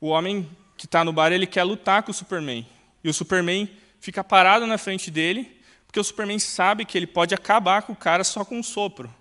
o 0.00 0.08
homem 0.08 0.50
que 0.76 0.86
está 0.86 1.04
no 1.04 1.12
bar, 1.12 1.30
ele 1.30 1.46
quer 1.46 1.62
lutar 1.62 2.02
com 2.02 2.10
o 2.10 2.14
Superman. 2.14 2.66
E 3.04 3.08
o 3.08 3.14
Superman 3.14 3.70
fica 4.00 4.24
parado 4.24 4.66
na 4.66 4.76
frente 4.78 5.12
dele, 5.12 5.60
porque 5.86 6.00
o 6.00 6.04
Superman 6.04 6.40
sabe 6.40 6.84
que 6.84 6.98
ele 6.98 7.06
pode 7.06 7.36
acabar 7.36 7.82
com 7.82 7.92
o 7.92 7.96
cara 7.96 8.24
só 8.24 8.44
com 8.44 8.58
um 8.58 8.64
sopro. 8.64 9.14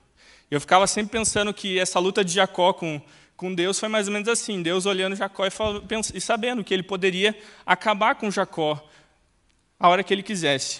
Eu 0.49 0.59
ficava 0.59 0.87
sempre 0.87 1.11
pensando 1.11 1.53
que 1.53 1.77
essa 1.77 1.99
luta 1.99 2.25
de 2.25 2.33
Jacó 2.33 2.73
com 2.73 2.99
com 3.41 3.55
Deus 3.55 3.79
foi 3.79 3.89
mais 3.89 4.07
ou 4.07 4.13
menos 4.13 4.29
assim: 4.29 4.61
Deus 4.61 4.85
olhando 4.85 5.15
Jacó 5.15 5.47
e, 5.47 5.49
falando, 5.49 5.83
e 6.13 6.21
sabendo 6.21 6.63
que 6.63 6.71
ele 6.71 6.83
poderia 6.83 7.35
acabar 7.65 8.13
com 8.13 8.29
Jacó 8.29 8.87
a 9.79 9.89
hora 9.89 10.03
que 10.03 10.13
ele 10.13 10.21
quisesse. 10.21 10.79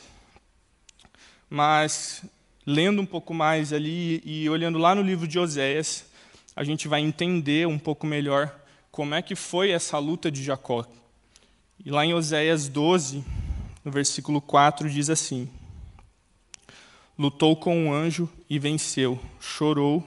Mas, 1.50 2.24
lendo 2.64 3.02
um 3.02 3.06
pouco 3.06 3.34
mais 3.34 3.74
ali 3.74 4.22
e 4.24 4.48
olhando 4.48 4.78
lá 4.78 4.94
no 4.94 5.02
livro 5.02 5.28
de 5.28 5.40
Oséias, 5.40 6.06
a 6.56 6.64
gente 6.64 6.88
vai 6.88 7.02
entender 7.02 7.68
um 7.68 7.80
pouco 7.80 8.06
melhor 8.06 8.56
como 8.92 9.16
é 9.16 9.24
que 9.24 9.36
foi 9.36 9.72
essa 9.72 9.98
luta 9.98 10.30
de 10.30 10.44
Jacó. 10.44 10.86
E 11.84 11.90
lá 11.90 12.06
em 12.06 12.14
Oséias 12.14 12.70
12, 12.70 13.26
no 13.84 13.92
versículo 13.92 14.40
4, 14.40 14.88
diz 14.88 15.10
assim: 15.10 15.50
Lutou 17.18 17.56
com 17.56 17.88
um 17.88 17.92
anjo 17.92 18.30
e 18.48 18.60
venceu, 18.60 19.20
chorou 19.40 20.06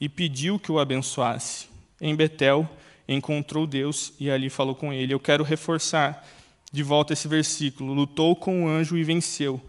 e 0.00 0.08
pediu 0.08 0.58
que 0.58 0.72
o 0.72 0.80
abençoasse 0.80 1.70
em 2.02 2.16
Betel, 2.16 2.68
encontrou 3.08 3.66
Deus 3.66 4.12
e 4.18 4.28
ali 4.28 4.50
falou 4.50 4.74
com 4.74 4.92
ele. 4.92 5.14
Eu 5.14 5.20
quero 5.20 5.44
reforçar 5.44 6.26
de 6.72 6.82
volta 6.82 7.12
esse 7.12 7.28
versículo. 7.28 7.94
Lutou 7.94 8.34
com 8.34 8.64
o 8.64 8.68
anjo 8.68 8.98
e 8.98 9.04
venceu. 9.04 9.60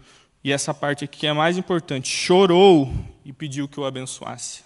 E 0.42 0.52
essa 0.52 0.74
parte 0.74 1.04
aqui 1.04 1.28
é 1.28 1.32
mais 1.32 1.56
importante. 1.56 2.08
Chorou 2.08 2.92
e 3.24 3.32
pediu 3.32 3.68
que 3.68 3.78
o 3.78 3.84
abençoasse. 3.84 4.64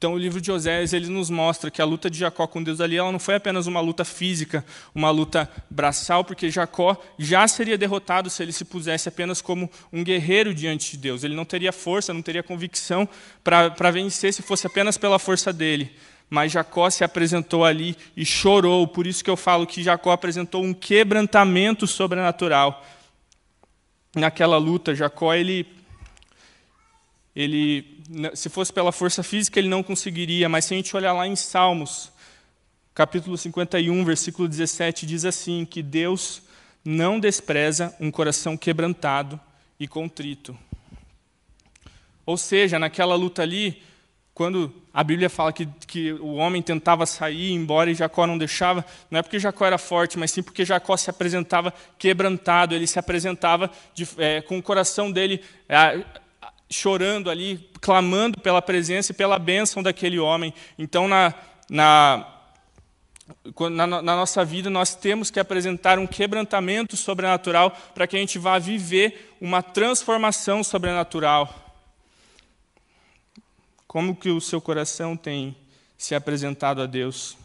Então, 0.00 0.14
o 0.14 0.18
livro 0.18 0.40
de 0.40 0.50
Oséias 0.50 0.94
ele 0.94 1.08
nos 1.08 1.28
mostra 1.28 1.70
que 1.70 1.82
a 1.82 1.84
luta 1.84 2.08
de 2.08 2.16
Jacó 2.16 2.46
com 2.46 2.62
Deus 2.62 2.80
ali 2.80 2.96
ela 2.96 3.12
não 3.12 3.18
foi 3.18 3.34
apenas 3.34 3.66
uma 3.66 3.82
luta 3.82 4.02
física, 4.02 4.64
uma 4.94 5.10
luta 5.10 5.46
braçal, 5.68 6.24
porque 6.24 6.48
Jacó 6.48 6.96
já 7.18 7.46
seria 7.46 7.76
derrotado 7.76 8.30
se 8.30 8.42
ele 8.42 8.50
se 8.50 8.64
pusesse 8.64 9.10
apenas 9.10 9.42
como 9.42 9.70
um 9.92 10.02
guerreiro 10.02 10.54
diante 10.54 10.92
de 10.92 10.96
Deus. 10.96 11.22
Ele 11.22 11.34
não 11.34 11.44
teria 11.44 11.70
força, 11.70 12.14
não 12.14 12.22
teria 12.22 12.42
convicção 12.42 13.06
para 13.44 13.90
vencer 13.90 14.32
se 14.32 14.40
fosse 14.40 14.66
apenas 14.66 14.96
pela 14.96 15.18
força 15.18 15.52
dele. 15.52 15.94
Mas 16.30 16.52
Jacó 16.52 16.88
se 16.88 17.02
apresentou 17.02 17.64
ali 17.64 17.96
e 18.16 18.24
chorou. 18.24 18.86
Por 18.86 19.04
isso 19.04 19.22
que 19.24 19.28
eu 19.28 19.36
falo 19.36 19.66
que 19.66 19.82
Jacó 19.82 20.12
apresentou 20.12 20.62
um 20.62 20.72
quebrantamento 20.72 21.88
sobrenatural. 21.88 22.86
Naquela 24.14 24.56
luta, 24.56 24.94
Jacó, 24.94 25.34
ele, 25.34 25.66
ele, 27.34 28.00
se 28.34 28.48
fosse 28.48 28.72
pela 28.72 28.92
força 28.92 29.24
física, 29.24 29.58
ele 29.58 29.68
não 29.68 29.82
conseguiria, 29.82 30.48
mas 30.48 30.64
se 30.64 30.74
a 30.74 30.76
gente 30.76 30.96
olhar 30.96 31.12
lá 31.12 31.26
em 31.26 31.34
Salmos, 31.34 32.12
capítulo 32.94 33.36
51, 33.36 34.04
versículo 34.04 34.48
17, 34.48 35.06
diz 35.06 35.24
assim: 35.24 35.64
que 35.64 35.82
Deus 35.82 36.42
não 36.84 37.18
despreza 37.18 37.94
um 38.00 38.10
coração 38.10 38.56
quebrantado 38.56 39.38
e 39.78 39.88
contrito. 39.88 40.56
Ou 42.24 42.36
seja, 42.36 42.78
naquela 42.78 43.16
luta 43.16 43.42
ali, 43.42 43.82
quando 44.34 44.72
a 44.92 45.04
Bíblia 45.04 45.28
fala 45.28 45.52
que, 45.52 45.66
que 45.86 46.12
o 46.14 46.34
homem 46.34 46.62
tentava 46.62 47.04
sair, 47.04 47.52
embora 47.52 47.90
e 47.90 47.94
Jacó 47.94 48.26
não 48.26 48.38
deixava, 48.38 48.84
não 49.10 49.18
é 49.18 49.22
porque 49.22 49.38
Jacó 49.38 49.66
era 49.66 49.78
forte, 49.78 50.18
mas 50.18 50.30
sim 50.30 50.42
porque 50.42 50.64
Jacó 50.64 50.96
se 50.96 51.10
apresentava 51.10 51.72
quebrantado, 51.98 52.74
ele 52.74 52.86
se 52.86 52.98
apresentava 52.98 53.70
de, 53.94 54.08
é, 54.18 54.40
com 54.40 54.58
o 54.58 54.62
coração 54.62 55.10
dele 55.10 55.42
é, 55.68 56.04
chorando 56.70 57.28
ali, 57.28 57.68
clamando 57.80 58.40
pela 58.40 58.62
presença 58.62 59.12
e 59.12 59.14
pela 59.14 59.38
bênção 59.38 59.82
daquele 59.82 60.18
homem. 60.18 60.54
Então, 60.78 61.08
na, 61.08 61.34
na, 61.68 62.26
na, 63.70 63.86
na 63.86 64.02
nossa 64.02 64.44
vida, 64.44 64.70
nós 64.70 64.94
temos 64.94 65.30
que 65.30 65.40
apresentar 65.40 65.98
um 65.98 66.06
quebrantamento 66.06 66.96
sobrenatural 66.96 67.76
para 67.94 68.06
que 68.06 68.16
a 68.16 68.20
gente 68.20 68.38
vá 68.38 68.58
viver 68.58 69.34
uma 69.40 69.62
transformação 69.62 70.62
sobrenatural. 70.62 71.69
Como 73.90 74.14
que 74.14 74.30
o 74.30 74.40
seu 74.40 74.60
coração 74.60 75.16
tem 75.16 75.56
se 75.98 76.14
apresentado 76.14 76.80
a 76.80 76.86
Deus? 76.86 77.36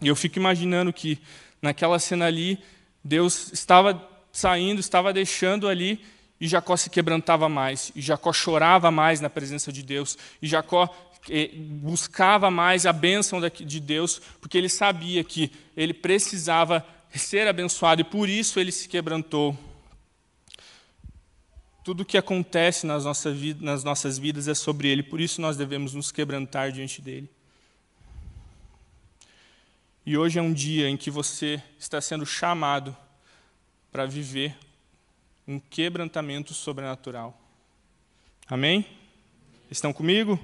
E 0.00 0.08
eu 0.08 0.16
fico 0.16 0.38
imaginando 0.38 0.90
que 0.90 1.18
naquela 1.60 1.98
cena 1.98 2.24
ali, 2.24 2.58
Deus 3.04 3.52
estava 3.52 4.02
saindo, 4.32 4.80
estava 4.80 5.12
deixando 5.12 5.68
ali, 5.68 6.02
e 6.40 6.48
Jacó 6.48 6.78
se 6.78 6.88
quebrantava 6.88 7.46
mais, 7.46 7.92
e 7.94 8.00
Jacó 8.00 8.32
chorava 8.32 8.90
mais 8.90 9.20
na 9.20 9.28
presença 9.28 9.70
de 9.70 9.82
Deus, 9.82 10.16
e 10.40 10.48
Jacó 10.48 10.88
eh, 11.28 11.50
buscava 11.54 12.50
mais 12.50 12.86
a 12.86 12.92
bênção 12.94 13.38
de 13.38 13.80
Deus, 13.80 14.18
porque 14.40 14.56
ele 14.56 14.70
sabia 14.70 15.22
que 15.22 15.52
ele 15.76 15.92
precisava 15.92 16.82
ser 17.14 17.46
abençoado, 17.46 18.00
e 18.00 18.04
por 18.04 18.30
isso 18.30 18.58
ele 18.58 18.72
se 18.72 18.88
quebrantou. 18.88 19.54
Tudo 21.90 22.02
o 22.02 22.04
que 22.04 22.16
acontece 22.16 22.86
nas 22.86 23.04
nossas, 23.04 23.36
vidas, 23.36 23.60
nas 23.60 23.82
nossas 23.82 24.16
vidas 24.16 24.46
é 24.46 24.54
sobre 24.54 24.86
Ele, 24.86 25.02
por 25.02 25.20
isso 25.20 25.40
nós 25.40 25.56
devemos 25.56 25.92
nos 25.92 26.12
quebrantar 26.12 26.70
diante 26.70 27.02
dEle. 27.02 27.28
E 30.06 30.16
hoje 30.16 30.38
é 30.38 30.42
um 30.42 30.52
dia 30.52 30.88
em 30.88 30.96
que 30.96 31.10
você 31.10 31.60
está 31.80 32.00
sendo 32.00 32.24
chamado 32.24 32.96
para 33.90 34.06
viver 34.06 34.56
um 35.48 35.58
quebrantamento 35.58 36.54
sobrenatural. 36.54 37.36
Amém? 38.46 38.86
Estão 39.68 39.92
comigo? 39.92 40.38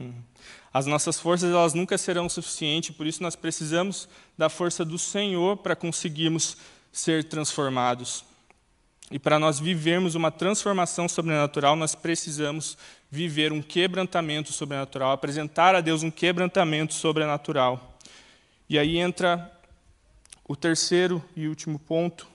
Hum. 0.00 0.14
As 0.72 0.86
nossas 0.86 1.18
forças 1.18 1.50
elas 1.50 1.74
nunca 1.74 1.98
serão 1.98 2.28
suficientes, 2.28 2.94
por 2.94 3.04
isso 3.04 3.20
nós 3.20 3.34
precisamos 3.34 4.08
da 4.38 4.48
força 4.48 4.84
do 4.84 4.96
Senhor 4.96 5.56
para 5.56 5.74
conseguirmos 5.74 6.56
ser 6.92 7.24
transformados. 7.24 8.24
E 9.14 9.18
para 9.20 9.38
nós 9.38 9.60
vivermos 9.60 10.16
uma 10.16 10.28
transformação 10.28 11.08
sobrenatural, 11.08 11.76
nós 11.76 11.94
precisamos 11.94 12.76
viver 13.08 13.52
um 13.52 13.62
quebrantamento 13.62 14.52
sobrenatural, 14.52 15.12
apresentar 15.12 15.72
a 15.76 15.80
Deus 15.80 16.02
um 16.02 16.10
quebrantamento 16.10 16.92
sobrenatural. 16.92 17.96
E 18.68 18.76
aí 18.76 18.98
entra 18.98 19.52
o 20.48 20.56
terceiro 20.56 21.24
e 21.36 21.46
último 21.46 21.78
ponto, 21.78 22.26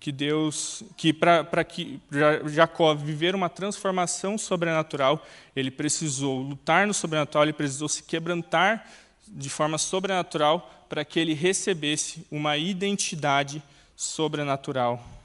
que 0.00 0.10
Deus, 0.10 0.82
que 0.96 1.12
para 1.12 1.62
que 1.62 2.00
Jacó 2.46 2.94
viver 2.94 3.34
uma 3.34 3.50
transformação 3.50 4.38
sobrenatural, 4.38 5.22
ele 5.54 5.70
precisou 5.70 6.40
lutar 6.40 6.86
no 6.86 6.94
sobrenatural, 6.94 7.44
ele 7.44 7.52
precisou 7.52 7.86
se 7.90 8.02
quebrantar 8.02 8.90
de 9.28 9.50
forma 9.50 9.76
sobrenatural 9.76 10.86
para 10.88 11.04
que 11.04 11.20
ele 11.20 11.34
recebesse 11.34 12.26
uma 12.30 12.56
identidade 12.56 13.62
sobrenatural. 13.94 15.21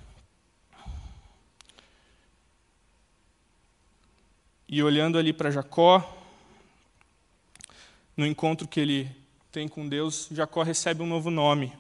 E 4.70 4.84
olhando 4.84 5.18
ali 5.18 5.32
para 5.32 5.50
Jacó, 5.50 6.14
no 8.18 8.26
encontro 8.26 8.68
que 8.68 8.82
ele 8.82 9.10
tem 9.50 9.66
com 9.66 9.88
Deus, 9.88 10.28
Jacó 10.30 10.62
recebe 10.62 11.02
um 11.02 11.08
novo 11.08 11.32
nome. 11.32 11.72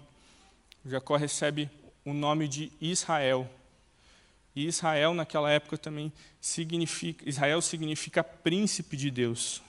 Jacó 0.85 1.17
recebe 1.17 1.69
o 2.05 2.13
nome 2.13 2.47
de 2.47 2.71
Israel. 2.79 3.49
E 4.55 4.65
Israel 4.65 5.13
naquela 5.13 5.51
época 5.51 5.77
também 5.77 6.13
significa, 6.39 7.27
Israel 7.27 7.61
significa 7.61 8.23
príncipe 8.23 8.95
de 8.95 9.11
Deus. 9.11 9.61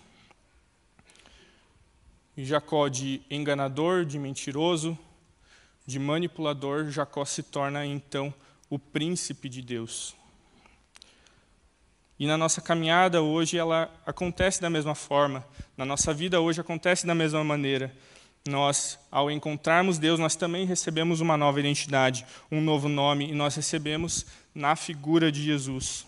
E 2.37 2.45
Jacó 2.45 2.87
de 2.87 3.21
enganador, 3.29 4.05
de 4.05 4.17
mentiroso, 4.17 4.97
de 5.85 5.99
manipulador, 5.99 6.89
Jacó 6.89 7.25
se 7.25 7.43
torna 7.43 7.85
então 7.85 8.33
o 8.71 8.79
príncipe 8.79 9.49
de 9.49 9.61
Deus. 9.61 10.15
E 12.19 12.27
na 12.27 12.37
nossa 12.37 12.61
caminhada 12.61 13.23
hoje 13.23 13.57
ela 13.57 13.91
acontece 14.05 14.61
da 14.61 14.69
mesma 14.69 14.95
forma. 14.95 15.47
Na 15.77 15.85
nossa 15.85 16.13
vida 16.13 16.41
hoje 16.41 16.61
acontece 16.61 17.07
da 17.07 17.15
mesma 17.15 17.45
maneira. 17.45 17.95
Nós, 18.49 18.99
ao 19.11 19.31
encontrarmos 19.31 19.99
Deus, 19.99 20.19
nós 20.19 20.35
também 20.35 20.67
recebemos 20.67 21.21
uma 21.21 21.37
nova 21.37 21.61
identidade, 21.61 22.27
um 22.51 22.61
novo 22.61 22.89
nome, 22.89 23.31
e 23.31 23.35
nós 23.35 23.55
recebemos 23.55 24.27
na 24.55 24.75
figura 24.75 25.31
de 25.31 25.43
Jesus. 25.43 26.07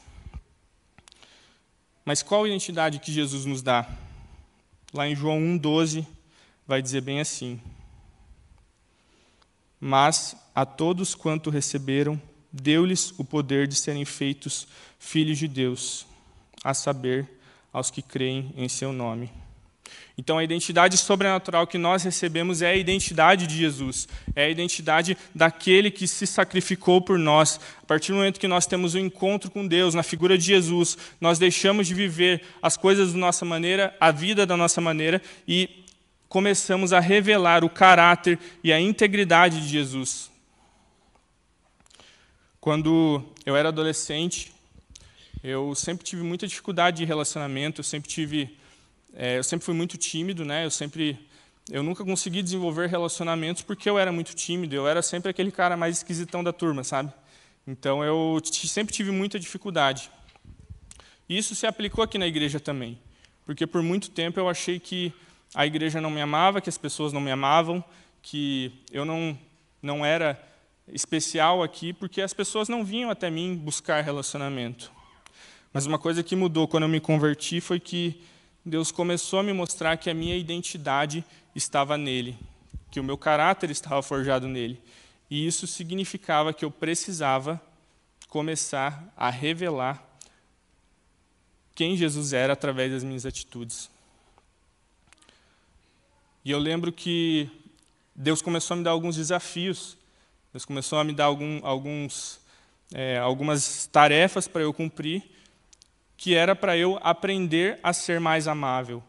Mas 2.04 2.22
qual 2.22 2.46
identidade 2.46 2.98
que 2.98 3.12
Jesus 3.12 3.44
nos 3.44 3.62
dá? 3.62 3.86
Lá 4.92 5.06
em 5.06 5.14
João 5.14 5.38
1,12 5.38 6.04
vai 6.66 6.82
dizer 6.82 7.02
bem 7.02 7.20
assim: 7.20 7.60
Mas 9.78 10.34
a 10.54 10.64
todos 10.64 11.14
quanto 11.14 11.50
receberam, 11.50 12.20
deu-lhes 12.52 13.12
o 13.18 13.24
poder 13.24 13.66
de 13.66 13.74
serem 13.74 14.04
feitos 14.04 14.66
filhos 14.98 15.38
de 15.38 15.48
Deus, 15.48 16.06
a 16.62 16.74
saber, 16.74 17.28
aos 17.72 17.90
que 17.90 18.02
creem 18.02 18.52
em 18.56 18.68
seu 18.68 18.92
nome. 18.92 19.30
Então, 20.18 20.36
a 20.36 20.44
identidade 20.44 20.98
sobrenatural 20.98 21.66
que 21.66 21.78
nós 21.78 22.02
recebemos 22.02 22.60
é 22.60 22.72
a 22.72 22.76
identidade 22.76 23.46
de 23.46 23.56
Jesus, 23.56 24.06
é 24.36 24.44
a 24.44 24.48
identidade 24.50 25.16
daquele 25.34 25.90
que 25.90 26.06
se 26.06 26.26
sacrificou 26.26 27.00
por 27.00 27.18
nós. 27.18 27.58
A 27.82 27.86
partir 27.86 28.12
do 28.12 28.18
momento 28.18 28.38
que 28.38 28.46
nós 28.46 28.66
temos 28.66 28.94
um 28.94 28.98
encontro 28.98 29.50
com 29.50 29.66
Deus, 29.66 29.94
na 29.94 30.02
figura 30.02 30.36
de 30.36 30.44
Jesus, 30.44 30.98
nós 31.20 31.38
deixamos 31.38 31.86
de 31.86 31.94
viver 31.94 32.42
as 32.60 32.76
coisas 32.76 33.12
da 33.12 33.18
nossa 33.18 33.46
maneira, 33.46 33.96
a 33.98 34.10
vida 34.10 34.44
da 34.44 34.56
nossa 34.56 34.80
maneira, 34.80 35.22
e 35.48 35.84
começamos 36.28 36.92
a 36.92 37.00
revelar 37.00 37.64
o 37.64 37.70
caráter 37.70 38.38
e 38.62 38.72
a 38.72 38.80
integridade 38.80 39.60
de 39.62 39.68
Jesus. 39.68 40.29
Quando 42.60 43.24
eu 43.46 43.56
era 43.56 43.70
adolescente, 43.70 44.52
eu 45.42 45.74
sempre 45.74 46.04
tive 46.04 46.22
muita 46.22 46.46
dificuldade 46.46 46.98
de 46.98 47.06
relacionamento, 47.06 47.80
eu 47.80 47.84
sempre 47.84 48.10
tive, 48.10 48.54
é, 49.14 49.38
eu 49.38 49.42
sempre 49.42 49.64
fui 49.64 49.74
muito 49.74 49.96
tímido, 49.96 50.44
né? 50.44 50.66
Eu 50.66 50.70
sempre, 50.70 51.18
eu 51.70 51.82
nunca 51.82 52.04
consegui 52.04 52.42
desenvolver 52.42 52.86
relacionamentos 52.86 53.62
porque 53.62 53.88
eu 53.88 53.98
era 53.98 54.12
muito 54.12 54.34
tímido. 54.34 54.74
Eu 54.74 54.86
era 54.86 55.00
sempre 55.00 55.30
aquele 55.30 55.50
cara 55.50 55.74
mais 55.74 55.96
esquisitão 55.96 56.44
da 56.44 56.52
turma, 56.52 56.84
sabe? 56.84 57.10
Então 57.66 58.04
eu 58.04 58.38
sempre 58.44 58.92
tive 58.94 59.10
muita 59.10 59.40
dificuldade. 59.40 60.10
Isso 61.26 61.54
se 61.54 61.66
aplicou 61.66 62.04
aqui 62.04 62.18
na 62.18 62.26
igreja 62.26 62.60
também, 62.60 62.98
porque 63.46 63.66
por 63.66 63.82
muito 63.82 64.10
tempo 64.10 64.38
eu 64.38 64.50
achei 64.50 64.78
que 64.78 65.14
a 65.54 65.64
igreja 65.64 65.98
não 65.98 66.10
me 66.10 66.20
amava, 66.20 66.60
que 66.60 66.68
as 66.68 66.76
pessoas 66.76 67.10
não 67.10 67.22
me 67.22 67.30
amavam, 67.30 67.82
que 68.20 68.70
eu 68.92 69.06
não 69.06 69.38
não 69.82 70.04
era 70.04 70.38
especial 70.92 71.62
aqui 71.62 71.92
porque 71.92 72.20
as 72.20 72.32
pessoas 72.32 72.68
não 72.68 72.84
vinham 72.84 73.10
até 73.10 73.30
mim 73.30 73.56
buscar 73.56 74.00
relacionamento. 74.02 74.92
Mas 75.72 75.86
uma 75.86 75.98
coisa 75.98 76.22
que 76.22 76.34
mudou 76.34 76.66
quando 76.66 76.84
eu 76.84 76.88
me 76.88 77.00
converti 77.00 77.60
foi 77.60 77.78
que 77.78 78.20
Deus 78.64 78.90
começou 78.90 79.38
a 79.38 79.42
me 79.42 79.52
mostrar 79.52 79.96
que 79.96 80.10
a 80.10 80.14
minha 80.14 80.36
identidade 80.36 81.24
estava 81.54 81.96
nele, 81.96 82.36
que 82.90 83.00
o 83.00 83.04
meu 83.04 83.16
caráter 83.16 83.70
estava 83.70 84.02
forjado 84.02 84.48
nele. 84.48 84.80
E 85.30 85.46
isso 85.46 85.66
significava 85.66 86.52
que 86.52 86.64
eu 86.64 86.70
precisava 86.70 87.60
começar 88.28 89.12
a 89.16 89.30
revelar 89.30 90.04
quem 91.74 91.96
Jesus 91.96 92.32
era 92.32 92.52
através 92.52 92.92
das 92.92 93.04
minhas 93.04 93.24
atitudes. 93.24 93.88
E 96.44 96.50
eu 96.50 96.58
lembro 96.58 96.92
que 96.92 97.48
Deus 98.14 98.42
começou 98.42 98.74
a 98.74 98.78
me 98.78 98.84
dar 98.84 98.90
alguns 98.90 99.16
desafios 99.16 99.96
Deus 100.52 100.64
começou 100.64 100.98
a 100.98 101.04
me 101.04 101.12
dar 101.12 101.26
algum, 101.26 101.64
alguns, 101.64 102.40
é, 102.92 103.18
algumas 103.18 103.86
tarefas 103.86 104.48
para 104.48 104.62
eu 104.62 104.72
cumprir, 104.72 105.22
que 106.16 106.34
era 106.34 106.56
para 106.56 106.76
eu 106.76 106.98
aprender 107.02 107.78
a 107.82 107.92
ser 107.92 108.18
mais 108.18 108.48
amável. 108.48 109.02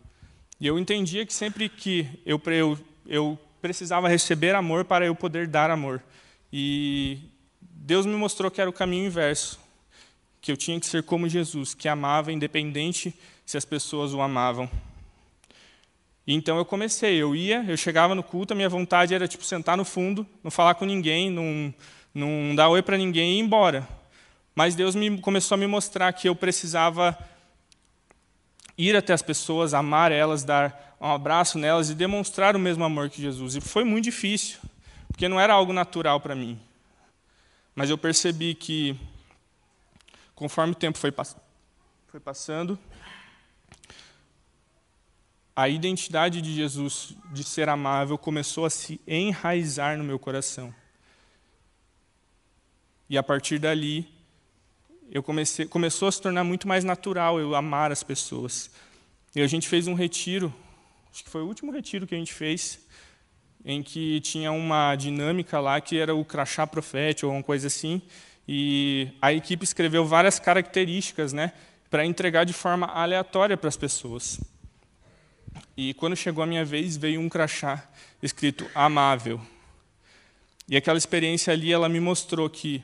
E 0.59 0.67
eu 0.67 0.77
entendia 0.77 1.25
que 1.25 1.33
sempre 1.33 1.67
que 1.67 2.07
eu, 2.25 2.39
eu, 2.45 2.79
eu 3.07 3.39
precisava 3.59 4.07
receber 4.07 4.53
amor 4.53 4.85
para 4.85 5.05
eu 5.05 5.15
poder 5.15 5.47
dar 5.47 5.71
amor. 5.71 6.03
E 6.53 7.17
Deus 7.59 8.05
me 8.05 8.15
mostrou 8.15 8.51
que 8.51 8.61
era 8.61 8.69
o 8.69 8.73
caminho 8.73 9.07
inverso, 9.07 9.59
que 10.39 10.51
eu 10.51 10.57
tinha 10.57 10.79
que 10.79 10.85
ser 10.85 11.01
como 11.01 11.27
Jesus, 11.27 11.73
que 11.73 11.89
amava 11.89 12.31
independente 12.31 13.13
se 13.45 13.57
as 13.57 13.65
pessoas 13.65 14.13
o 14.13 14.21
amavam. 14.21 14.69
Então 16.33 16.57
eu 16.57 16.65
comecei, 16.65 17.15
eu 17.15 17.35
ia, 17.35 17.63
eu 17.67 17.75
chegava 17.75 18.15
no 18.15 18.23
culto, 18.23 18.53
a 18.53 18.55
minha 18.55 18.69
vontade 18.69 19.13
era 19.13 19.27
tipo 19.27 19.43
sentar 19.43 19.75
no 19.75 19.83
fundo, 19.83 20.25
não 20.43 20.51
falar 20.51 20.75
com 20.75 20.85
ninguém, 20.85 21.29
não, 21.29 21.73
não 22.13 22.55
dar 22.55 22.69
oi 22.69 22.81
para 22.81 22.97
ninguém 22.97 23.33
e 23.33 23.35
ir 23.37 23.39
embora. 23.39 23.87
Mas 24.55 24.75
Deus 24.75 24.95
me, 24.95 25.19
começou 25.19 25.55
a 25.55 25.57
me 25.57 25.67
mostrar 25.67 26.11
que 26.13 26.27
eu 26.27 26.35
precisava 26.35 27.17
ir 28.77 28.95
até 28.95 29.13
as 29.13 29.21
pessoas, 29.21 29.73
amar 29.73 30.11
elas, 30.11 30.43
dar 30.43 30.95
um 30.99 31.11
abraço 31.11 31.57
nelas 31.57 31.89
e 31.89 31.95
demonstrar 31.95 32.55
o 32.55 32.59
mesmo 32.59 32.83
amor 32.83 33.09
que 33.09 33.21
Jesus. 33.21 33.55
E 33.55 33.61
foi 33.61 33.83
muito 33.83 34.05
difícil, 34.05 34.59
porque 35.07 35.27
não 35.27 35.39
era 35.39 35.53
algo 35.53 35.73
natural 35.73 36.19
para 36.19 36.35
mim. 36.35 36.59
Mas 37.75 37.89
eu 37.89 37.97
percebi 37.97 38.53
que, 38.53 38.99
conforme 40.35 40.73
o 40.73 40.75
tempo 40.75 40.97
foi, 40.97 41.11
pass 41.11 41.35
foi 42.07 42.19
passando, 42.19 42.77
a 45.55 45.67
identidade 45.67 46.41
de 46.41 46.53
Jesus 46.53 47.15
de 47.31 47.43
ser 47.43 47.69
amável 47.69 48.17
começou 48.17 48.65
a 48.65 48.69
se 48.69 48.99
enraizar 49.07 49.97
no 49.97 50.03
meu 50.03 50.17
coração. 50.17 50.73
E 53.09 53.17
a 53.17 53.23
partir 53.23 53.59
dali, 53.59 54.07
eu 55.11 55.21
comecei, 55.21 55.65
começou 55.65 56.07
a 56.07 56.11
se 56.11 56.21
tornar 56.21 56.45
muito 56.45 56.67
mais 56.67 56.85
natural 56.85 57.39
eu 57.39 57.53
amar 57.53 57.91
as 57.91 58.01
pessoas. 58.01 58.71
E 59.35 59.41
a 59.41 59.47
gente 59.47 59.67
fez 59.67 59.87
um 59.87 59.93
retiro, 59.93 60.53
acho 61.11 61.23
que 61.23 61.29
foi 61.29 61.41
o 61.41 61.47
último 61.47 61.71
retiro 61.71 62.07
que 62.07 62.15
a 62.15 62.17
gente 62.17 62.33
fez, 62.33 62.79
em 63.65 63.83
que 63.83 64.21
tinha 64.21 64.51
uma 64.51 64.95
dinâmica 64.95 65.59
lá 65.59 65.79
que 65.81 65.97
era 65.97 66.15
o 66.15 66.23
crachá 66.23 66.65
profético 66.65 67.27
ou 67.27 67.33
uma 67.33 67.43
coisa 67.43 67.67
assim, 67.67 68.01
e 68.47 69.09
a 69.21 69.31
equipe 69.31 69.63
escreveu 69.63 70.05
várias 70.05 70.39
características, 70.39 71.33
né, 71.33 71.53
para 71.89 72.05
entregar 72.05 72.45
de 72.45 72.53
forma 72.53 72.87
aleatória 72.87 73.57
para 73.57 73.67
as 73.67 73.77
pessoas. 73.77 74.39
E 75.75 75.93
quando 75.93 76.15
chegou 76.15 76.43
a 76.43 76.47
minha 76.47 76.65
vez, 76.65 76.97
veio 76.97 77.21
um 77.21 77.29
crachá 77.29 77.83
escrito 78.21 78.69
amável. 78.75 79.39
E 80.67 80.77
aquela 80.77 80.97
experiência 80.97 81.51
ali, 81.51 81.71
ela 81.71 81.89
me 81.89 81.99
mostrou 81.99 82.49
que 82.49 82.83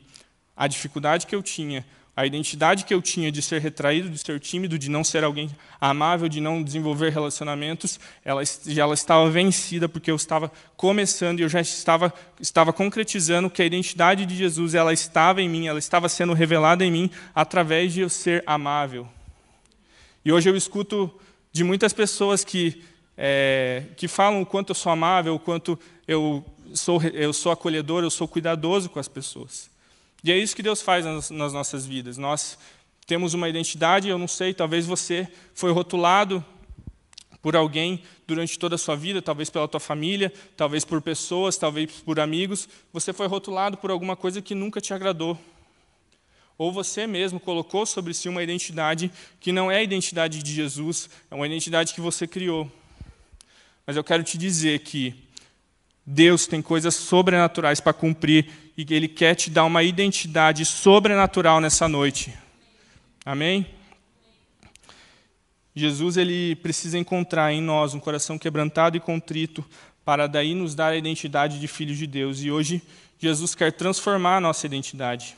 a 0.56 0.68
dificuldade 0.68 1.28
que 1.28 1.36
eu 1.36 1.44
tinha 1.44 1.86
a 2.18 2.26
identidade 2.26 2.84
que 2.84 2.92
eu 2.92 3.00
tinha 3.00 3.32
de 3.32 3.44
ser 3.44 3.62
retraído, 3.62 4.10
de 4.10 4.18
ser 4.18 4.40
tímido, 4.40 4.80
de 4.80 4.90
não 4.90 5.04
ser 5.04 5.24
alguém 5.24 5.52
amável, 5.80 6.28
de 6.28 6.42
não 6.42 6.64
desenvolver 6.64 7.12
relacionamentos, 7.12 8.00
ela, 8.26 8.42
ela 8.76 8.96
estava 8.96 9.30
vencida 9.30 9.88
porque 9.88 10.10
eu 10.10 10.16
estava 10.16 10.52
começando 10.76 11.40
e 11.40 11.44
eu 11.44 11.50
já 11.50 11.62
estava, 11.62 12.12
estava 12.42 12.74
concretizando 12.74 13.52
que 13.52 13.62
a 13.62 13.66
identidade 13.66 14.26
de 14.26 14.36
Jesus 14.36 14.74
ela 14.74 14.92
estava 14.92 15.44
em 15.44 15.48
mim, 15.48 15.68
ela 15.68 15.78
estava 15.78 16.10
sendo 16.10 16.34
revelada 16.34 16.84
em 16.84 16.90
mim 16.90 17.12
através 17.36 17.94
de 17.94 18.02
eu 18.02 18.10
ser 18.10 18.44
amável. 18.48 19.08
E 20.26 20.32
hoje 20.32 20.50
eu 20.50 20.58
escuto 20.58 21.14
de 21.52 21.64
muitas 21.64 21.94
pessoas 21.94 22.44
que, 22.44 22.84
é, 23.18 23.84
que 23.96 24.08
falam 24.08 24.42
o 24.42 24.46
quanto 24.46 24.70
eu 24.70 24.76
sou 24.76 24.92
amável, 24.92 25.36
o 25.36 25.40
quanto 25.40 25.80
eu 26.08 26.46
sou, 26.74 27.02
eu 27.02 27.34
sou 27.34 27.52
acolhedor, 27.52 28.04
eu 28.04 28.12
sou 28.12 28.28
cuidadoso 28.28 28.90
com 28.90 29.00
as 29.00 29.08
pessoas. 29.08 29.70
E 30.24 30.32
é 30.32 30.38
isso 30.38 30.56
que 30.56 30.64
Deus 30.64 30.82
faz 30.82 31.06
nas, 31.06 31.30
nas 31.30 31.54
nossas 31.54 31.86
vidas. 31.86 32.18
Nós 32.18 32.58
temos 33.06 33.34
uma 33.34 33.48
identidade, 33.48 34.10
eu 34.10 34.18
não 34.18 34.28
sei, 34.28 34.54
talvez 34.54 34.86
você 34.86 35.28
foi 35.54 35.72
rotulado 35.72 36.44
por 37.42 37.56
alguém 37.56 38.04
durante 38.28 38.60
toda 38.60 38.76
a 38.76 38.78
sua 38.78 38.96
vida, 38.96 39.22
talvez 39.22 39.50
pela 39.50 39.68
tua 39.68 39.80
família, 39.80 40.34
talvez 40.58 40.84
por 40.84 41.02
pessoas, 41.02 41.58
talvez 41.58 41.90
por 42.02 42.20
amigos, 42.20 42.68
você 42.92 43.14
foi 43.14 43.28
rotulado 43.28 43.78
por 43.78 43.90
alguma 43.90 44.16
coisa 44.16 44.42
que 44.42 44.54
nunca 44.54 44.82
te 44.82 44.94
agradou. 44.94 45.40
Ou 46.58 46.72
você 46.72 47.06
mesmo 47.06 47.40
colocou 47.40 47.86
sobre 47.86 48.14
si 48.14 48.28
uma 48.28 48.42
identidade 48.42 49.12
que 49.40 49.52
não 49.52 49.72
é 49.72 49.78
a 49.78 49.84
identidade 49.84 50.42
de 50.42 50.54
Jesus, 50.54 51.10
é 51.30 51.36
uma 51.36 51.46
identidade 51.46 51.94
que 51.94 52.02
você 52.02 52.26
criou. 52.26 52.72
Mas 53.86 53.96
eu 53.96 54.04
quero 54.04 54.24
te 54.24 54.38
dizer 54.38 54.80
que 54.80 55.16
Deus 56.06 56.48
tem 56.48 56.62
coisas 56.62 56.96
sobrenaturais 56.96 57.80
para 57.80 57.94
cumprir 57.94 58.50
e 58.78 58.86
Ele 58.90 59.08
quer 59.08 59.36
te 59.36 59.50
dar 59.50 59.66
uma 59.66 59.84
identidade 59.84 60.66
sobrenatural 60.66 61.60
nessa 61.60 61.88
noite. 61.88 62.34
Amém? 63.26 63.68
Jesus 65.76 66.18
ele 66.18 66.56
precisa 66.56 66.98
encontrar 66.98 67.54
em 67.54 67.62
nós 67.62 67.94
um 67.94 68.00
coração 68.00 68.36
quebrantado 68.36 68.98
e 68.98 69.00
contrito 69.00 69.64
para 70.04 70.26
daí 70.26 70.56
nos 70.56 70.74
dar 70.74 70.94
a 70.94 70.98
identidade 70.98 71.60
de 71.60 71.68
filhos 71.68 72.00
de 72.00 72.08
Deus. 72.08 72.42
E 72.42 72.50
hoje 72.50 72.82
Jesus 73.20 73.54
quer 73.54 73.72
transformar 73.72 74.38
a 74.38 74.42
nossa 74.42 74.66
identidade. 74.66 75.36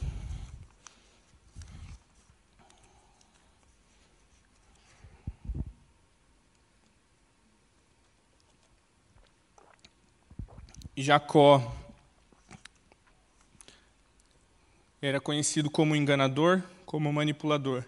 Jacó 11.02 11.76
Era 15.02 15.22
conhecido 15.22 15.70
como 15.70 15.96
enganador, 15.96 16.62
como 16.86 17.12
manipulador. 17.14 17.86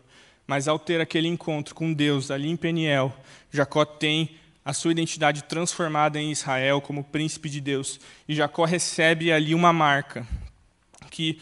Mas 0.47 0.69
ao 0.69 0.79
ter 0.79 1.01
aquele 1.01 1.27
encontro 1.27 1.75
com 1.75 1.93
Deus 1.93 2.31
ali 2.31 2.49
em 2.49 2.55
Peniel, 2.55 3.13
Jacó 3.51 3.83
tem 3.83 4.37
a 4.63 4.71
sua 4.71 4.91
identidade 4.91 5.43
transformada 5.43 6.21
em 6.21 6.31
Israel 6.31 6.79
como 6.79 7.03
príncipe 7.03 7.49
de 7.49 7.59
Deus. 7.59 7.99
E 8.29 8.33
Jacó 8.33 8.63
recebe 8.63 9.29
ali 9.29 9.53
uma 9.53 9.73
marca 9.73 10.25
que 11.09 11.41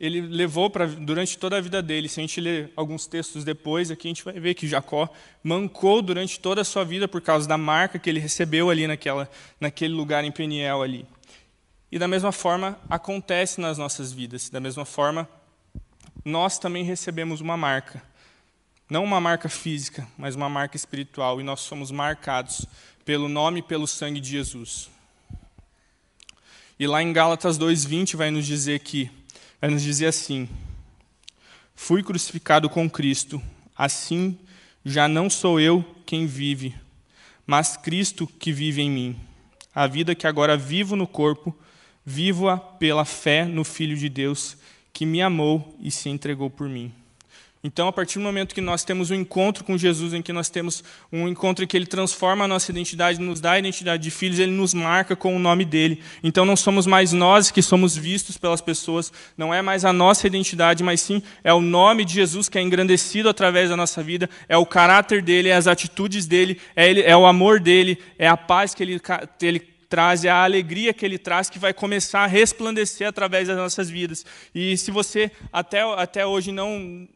ele 0.00 0.22
levou 0.22 0.70
para 0.70 0.86
durante 0.86 1.36
toda 1.36 1.58
a 1.58 1.60
vida 1.60 1.82
dele. 1.82 2.08
Se 2.08 2.18
a 2.18 2.22
gente 2.22 2.40
ler 2.40 2.72
alguns 2.74 3.06
textos 3.06 3.44
depois, 3.44 3.90
aqui 3.90 4.08
a 4.08 4.10
gente 4.10 4.24
vai 4.24 4.40
ver 4.40 4.54
que 4.54 4.66
Jacó 4.66 5.06
mancou 5.44 6.00
durante 6.00 6.40
toda 6.40 6.62
a 6.62 6.64
sua 6.64 6.84
vida 6.84 7.06
por 7.06 7.20
causa 7.20 7.46
da 7.46 7.58
marca 7.58 7.98
que 7.98 8.08
ele 8.08 8.18
recebeu 8.18 8.70
ali 8.70 8.86
naquela, 8.86 9.30
naquele 9.60 9.92
lugar 9.92 10.24
em 10.24 10.32
Peniel 10.32 10.80
ali. 10.80 11.06
E 11.92 11.98
da 11.98 12.08
mesma 12.08 12.32
forma 12.32 12.78
acontece 12.88 13.60
nas 13.60 13.76
nossas 13.76 14.10
vidas. 14.10 14.48
Da 14.48 14.58
mesma 14.58 14.86
forma, 14.86 15.28
nós 16.24 16.58
também 16.58 16.82
recebemos 16.82 17.42
uma 17.42 17.56
marca. 17.56 18.02
Não 18.88 19.04
uma 19.04 19.20
marca 19.20 19.50
física, 19.50 20.08
mas 20.16 20.34
uma 20.34 20.48
marca 20.48 20.76
espiritual. 20.76 21.42
E 21.42 21.44
nós 21.44 21.60
somos 21.60 21.90
marcados 21.90 22.64
pelo 23.04 23.28
nome 23.28 23.58
e 23.58 23.62
pelo 23.62 23.86
sangue 23.86 24.18
de 24.18 24.30
Jesus. 24.30 24.88
E 26.78 26.86
lá 26.86 27.02
em 27.02 27.12
Gálatas 27.12 27.58
2:20 27.58 28.16
vai 28.16 28.30
nos 28.30 28.46
dizer 28.46 28.80
que 28.80 29.10
vai 29.60 29.70
nos 29.70 29.82
dizer 29.82 30.06
assim: 30.06 30.48
Fui 31.74 32.02
crucificado 32.02 32.68
com 32.68 32.88
Cristo, 32.88 33.40
assim 33.76 34.38
já 34.84 35.06
não 35.06 35.28
sou 35.28 35.60
eu 35.60 35.84
quem 36.06 36.26
vive, 36.26 36.74
mas 37.46 37.76
Cristo 37.76 38.26
que 38.26 38.52
vive 38.52 38.80
em 38.82 38.90
mim. 38.90 39.20
A 39.74 39.86
vida 39.86 40.14
que 40.14 40.26
agora 40.26 40.56
vivo 40.56 40.96
no 40.96 41.06
corpo, 41.06 41.56
Vivo-a 42.04 42.56
pela 42.56 43.04
fé 43.04 43.44
no 43.44 43.62
Filho 43.62 43.96
de 43.96 44.08
Deus, 44.08 44.56
que 44.92 45.04
me 45.04 45.20
amou 45.20 45.76
e 45.80 45.90
se 45.90 46.08
entregou 46.08 46.48
por 46.48 46.68
mim. 46.68 46.92
Então, 47.62 47.88
a 47.88 47.92
partir 47.92 48.18
do 48.18 48.22
momento 48.22 48.54
que 48.54 48.60
nós 48.60 48.84
temos 48.84 49.10
um 49.10 49.14
encontro 49.14 49.62
com 49.64 49.76
Jesus, 49.76 50.14
em 50.14 50.22
que 50.22 50.32
nós 50.32 50.48
temos 50.48 50.82
um 51.12 51.28
encontro 51.28 51.62
em 51.62 51.68
que 51.68 51.76
Ele 51.76 51.84
transforma 51.84 52.46
a 52.46 52.48
nossa 52.48 52.70
identidade, 52.70 53.20
nos 53.20 53.38
dá 53.38 53.52
a 53.52 53.58
identidade 53.58 54.02
de 54.02 54.10
filhos, 54.10 54.38
Ele 54.38 54.50
nos 54.50 54.72
marca 54.72 55.14
com 55.14 55.36
o 55.36 55.38
nome 55.38 55.66
dEle. 55.66 56.00
Então, 56.24 56.46
não 56.46 56.56
somos 56.56 56.86
mais 56.86 57.12
nós 57.12 57.50
que 57.50 57.60
somos 57.60 57.94
vistos 57.94 58.38
pelas 58.38 58.62
pessoas, 58.62 59.12
não 59.36 59.52
é 59.52 59.60
mais 59.60 59.84
a 59.84 59.92
nossa 59.92 60.26
identidade, 60.26 60.82
mas 60.82 61.02
sim 61.02 61.22
é 61.44 61.52
o 61.52 61.60
nome 61.60 62.02
de 62.02 62.14
Jesus 62.14 62.48
que 62.48 62.56
é 62.56 62.62
engrandecido 62.62 63.28
através 63.28 63.68
da 63.68 63.76
nossa 63.76 64.02
vida, 64.02 64.30
é 64.48 64.56
o 64.56 64.64
caráter 64.64 65.20
dEle, 65.20 65.50
é 65.50 65.54
as 65.54 65.66
atitudes 65.66 66.26
dEle, 66.26 66.58
é, 66.74 66.88
ele, 66.88 67.02
é 67.02 67.14
o 67.14 67.26
amor 67.26 67.60
dEle, 67.60 67.98
é 68.18 68.26
a 68.26 68.38
paz 68.38 68.74
que 68.74 68.82
Ele, 68.82 68.98
ele 69.42 69.60
traz, 69.90 70.24
é 70.24 70.30
a 70.30 70.44
alegria 70.44 70.94
que 70.94 71.04
ele 71.04 71.18
traz 71.18 71.50
que 71.50 71.58
vai 71.58 71.74
começar 71.74 72.20
a 72.20 72.26
resplandecer 72.26 73.08
através 73.08 73.48
das 73.48 73.56
nossas 73.56 73.90
vidas. 73.90 74.24
E 74.54 74.76
se 74.78 74.92
você 74.92 75.32
até, 75.52 75.80
até 75.80 76.24
hoje 76.24 76.52
não 76.52 77.08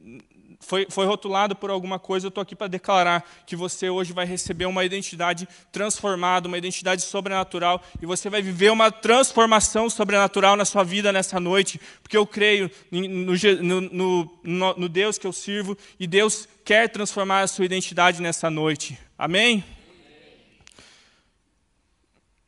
foi, 0.65 0.87
foi 0.89 1.07
rotulado 1.07 1.55
por 1.55 1.71
alguma 1.71 1.99
coisa, 1.99 2.27
eu 2.27 2.29
estou 2.29 2.43
aqui 2.43 2.57
para 2.57 2.67
declarar 2.67 3.25
que 3.47 3.55
você 3.55 3.91
hoje 3.91 4.13
vai 4.13 4.25
receber 4.25 4.67
uma 4.67 4.85
identidade 4.85 5.47
transformada, 5.71 6.49
uma 6.49 6.59
identidade 6.59 7.03
sobrenatural, 7.03 7.83
e 8.01 8.07
você 8.07 8.31
vai 8.31 8.41
viver 8.41 8.73
uma 8.73 8.91
transformação 8.91 9.91
sobrenatural 9.91 10.57
na 10.57 10.65
sua 10.65 10.83
vida 10.83 11.13
nessa 11.13 11.39
noite, 11.39 11.81
porque 12.03 12.17
eu 12.17 12.27
creio 12.27 12.71
no, 12.91 13.35
no, 13.63 14.31
no, 14.43 14.75
no 14.75 14.89
Deus 14.89 15.19
que 15.19 15.27
eu 15.27 15.33
sirvo, 15.33 15.77
e 16.01 16.07
Deus 16.07 16.49
quer 16.65 16.89
transformar 16.89 17.41
a 17.43 17.47
sua 17.47 17.65
identidade 17.65 18.23
nessa 18.23 18.49
noite. 18.49 18.99
Amém? 19.19 19.63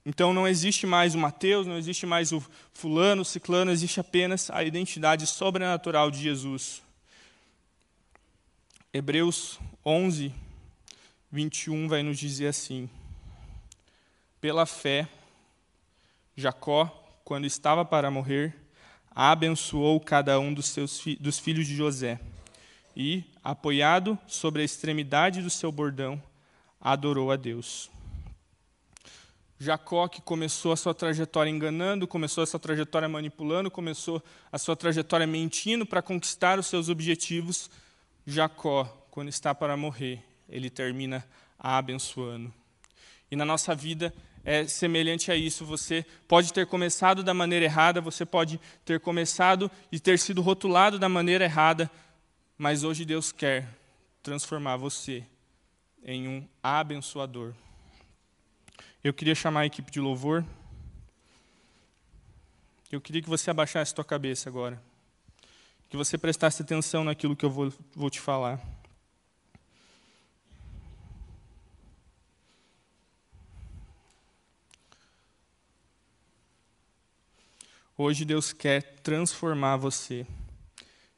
Então 0.07 0.33
não 0.33 0.47
existe 0.47 0.87
mais 0.87 1.15
o 1.15 1.19
Mateus, 1.19 1.67
não 1.67 1.77
existe 1.77 2.07
mais 2.07 2.33
o 2.33 2.43
fulano, 2.73 3.23
o 3.23 3.25
ciclano, 3.25 3.73
existe 3.73 3.99
apenas 4.01 4.51
a 4.51 4.63
identidade 4.63 5.27
sobrenatural 5.27 6.11
de 6.11 6.23
Jesus. 6.23 6.86
Hebreus 8.97 9.61
11, 9.85 10.33
21 11.31 11.87
vai 11.87 12.03
nos 12.03 12.19
dizer 12.19 12.47
assim: 12.47 12.89
Pela 14.41 14.65
fé, 14.65 15.07
Jacó, 16.35 16.87
quando 17.23 17.47
estava 17.47 17.85
para 17.85 18.11
morrer, 18.11 18.57
abençoou 19.11 20.01
cada 20.01 20.41
um 20.41 20.55
dos, 20.55 20.69
seus 20.69 21.05
dos 21.21 21.39
filhos 21.39 21.67
de 21.67 21.77
José 21.77 22.19
e, 22.97 23.23
apoiado 23.45 24.19
sobre 24.27 24.63
a 24.63 24.65
extremidade 24.65 25.43
do 25.43 25.51
seu 25.51 25.71
bordão, 25.71 26.23
adorou 26.81 27.31
a 27.31 27.37
Deus. 27.37 27.91
Jacó, 29.59 30.09
que 30.09 30.23
começou 30.23 30.73
a 30.73 30.77
sua 30.77 30.95
trajetória 30.95 31.51
enganando, 31.51 32.09
começou 32.09 32.43
a 32.43 32.47
sua 32.47 32.59
trajetória 32.59 33.11
manipulando, 33.11 33.71
começou 33.71 34.23
a 34.51 34.57
sua 34.57 34.75
trajetória 34.75 35.27
mentindo 35.27 35.85
para 35.85 36.01
conquistar 36.01 36.59
os 36.59 36.67
seus 36.67 36.89
objetivos, 36.89 37.69
Jacó, 38.27 38.85
quando 39.11 39.29
está 39.29 39.55
para 39.55 39.77
morrer, 39.77 40.23
ele 40.49 40.69
termina 40.69 41.27
abençoando. 41.59 42.53
E 43.31 43.37
na 43.37 43.45
nossa 43.45 43.75
vida 43.75 44.13
é 44.45 44.67
semelhante 44.67 45.31
a 45.31 45.37
isso. 45.37 45.65
Você 45.65 46.05
pode 46.27 46.53
ter 46.53 46.67
começado 46.67 47.23
da 47.23 47.33
maneira 47.33 47.65
errada, 47.65 48.01
você 48.01 48.25
pode 48.25 48.61
ter 48.85 49.01
começado 49.01 49.71
e 49.91 50.01
ter 50.01 50.19
sido 50.19 50.43
rotulado 50.43 50.99
da 50.99 51.09
maneira 51.09 51.45
errada, 51.45 51.91
mas 52.59 52.85
hoje 52.85 53.05
Deus 53.05 53.33
quer 53.33 53.69
transformar 54.23 54.77
você 54.77 55.25
em 56.05 56.29
um 56.29 56.49
abençoador. 56.63 57.55
Eu 59.03 59.15
queria 59.15 59.35
chamar 59.35 59.61
a 59.61 59.67
equipe 59.67 59.91
de 59.91 60.01
louvor. 60.01 60.45
Eu 62.91 63.01
queria 63.01 63.23
que 63.23 63.29
você 63.29 63.51
abaixasse 63.51 63.95
sua 63.95 64.05
cabeça 64.05 64.49
agora. 64.49 64.81
Que 65.89 65.97
você 65.97 66.19
prestasse 66.19 66.63
atenção 66.63 67.05
naquilo 67.05 67.37
que 67.37 67.45
eu 67.45 67.51
vou, 67.51 67.73
vou 67.95 68.11
te 68.11 68.21
falar. 68.21 68.61
Hoje 77.97 78.25
Deus 78.25 78.53
quer 78.53 78.83
transformar 79.03 79.77
você. 79.77 80.27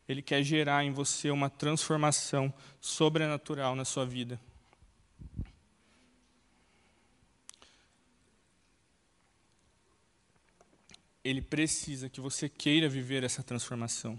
Ele 0.08 0.22
quer 0.22 0.42
gerar 0.42 0.84
em 0.84 0.92
você 0.92 1.30
uma 1.30 1.50
transformação 1.50 2.52
sobrenatural 2.80 3.74
na 3.74 3.84
sua 3.84 4.06
vida. 4.06 4.38
ele 11.30 11.42
precisa 11.42 12.08
que 12.08 12.20
você 12.20 12.48
queira 12.48 12.88
viver 12.88 13.22
essa 13.22 13.42
transformação. 13.42 14.18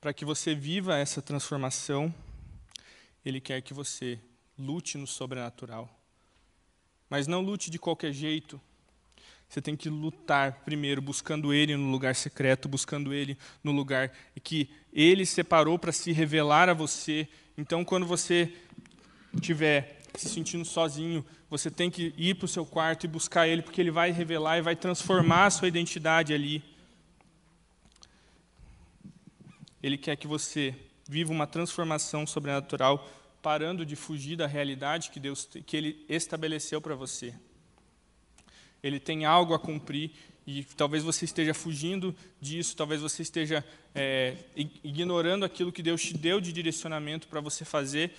Para 0.00 0.14
que 0.14 0.24
você 0.24 0.54
viva 0.54 0.96
essa 0.96 1.20
transformação, 1.20 2.14
ele 3.24 3.40
quer 3.40 3.60
que 3.60 3.74
você 3.74 4.18
lute 4.58 4.96
no 4.96 5.06
sobrenatural. 5.06 5.94
Mas 7.08 7.26
não 7.26 7.42
lute 7.42 7.70
de 7.70 7.78
qualquer 7.78 8.12
jeito. 8.12 8.60
Você 9.46 9.60
tem 9.60 9.76
que 9.76 9.90
lutar 9.90 10.62
primeiro 10.64 11.02
buscando 11.02 11.52
ele 11.52 11.76
no 11.76 11.90
lugar 11.90 12.14
secreto, 12.14 12.68
buscando 12.68 13.12
ele 13.12 13.36
no 13.62 13.72
lugar 13.72 14.10
que 14.42 14.70
ele 14.92 15.26
separou 15.26 15.78
para 15.78 15.92
se 15.92 16.12
revelar 16.12 16.68
a 16.68 16.74
você. 16.74 17.28
Então, 17.58 17.84
quando 17.84 18.06
você 18.06 18.54
estiver 19.34 20.00
se 20.14 20.28
sentindo 20.28 20.64
sozinho, 20.64 21.24
você 21.48 21.70
tem 21.70 21.90
que 21.90 22.14
ir 22.16 22.36
para 22.36 22.44
o 22.44 22.48
seu 22.48 22.64
quarto 22.64 23.04
e 23.04 23.08
buscar 23.08 23.48
Ele, 23.48 23.60
porque 23.60 23.80
Ele 23.80 23.90
vai 23.90 24.12
revelar 24.12 24.58
e 24.58 24.62
vai 24.62 24.76
transformar 24.76 25.46
a 25.46 25.50
sua 25.50 25.68
identidade 25.68 26.32
ali. 26.32 26.62
Ele 29.82 29.96
quer 29.96 30.16
que 30.16 30.26
você 30.26 30.74
viva 31.08 31.32
uma 31.32 31.46
transformação 31.46 32.26
sobrenatural, 32.26 33.08
parando 33.42 33.84
de 33.84 33.96
fugir 33.96 34.36
da 34.36 34.46
realidade 34.46 35.10
que 35.10 35.18
Deus 35.18 35.48
que 35.66 35.76
Ele 35.76 36.04
estabeleceu 36.08 36.80
para 36.80 36.94
você. 36.94 37.34
Ele 38.82 38.98
tem 38.98 39.24
algo 39.24 39.54
a 39.54 39.58
cumprir 39.58 40.12
e 40.46 40.64
talvez 40.76 41.02
você 41.02 41.24
esteja 41.24 41.52
fugindo 41.52 42.14
disso, 42.40 42.76
talvez 42.76 43.00
você 43.00 43.22
esteja 43.22 43.64
é, 43.94 44.36
ignorando 44.82 45.44
aquilo 45.44 45.72
que 45.72 45.82
Deus 45.82 46.02
te 46.02 46.16
deu 46.16 46.40
de 46.40 46.52
direcionamento 46.52 47.28
para 47.28 47.40
você 47.40 47.64
fazer 47.64 48.12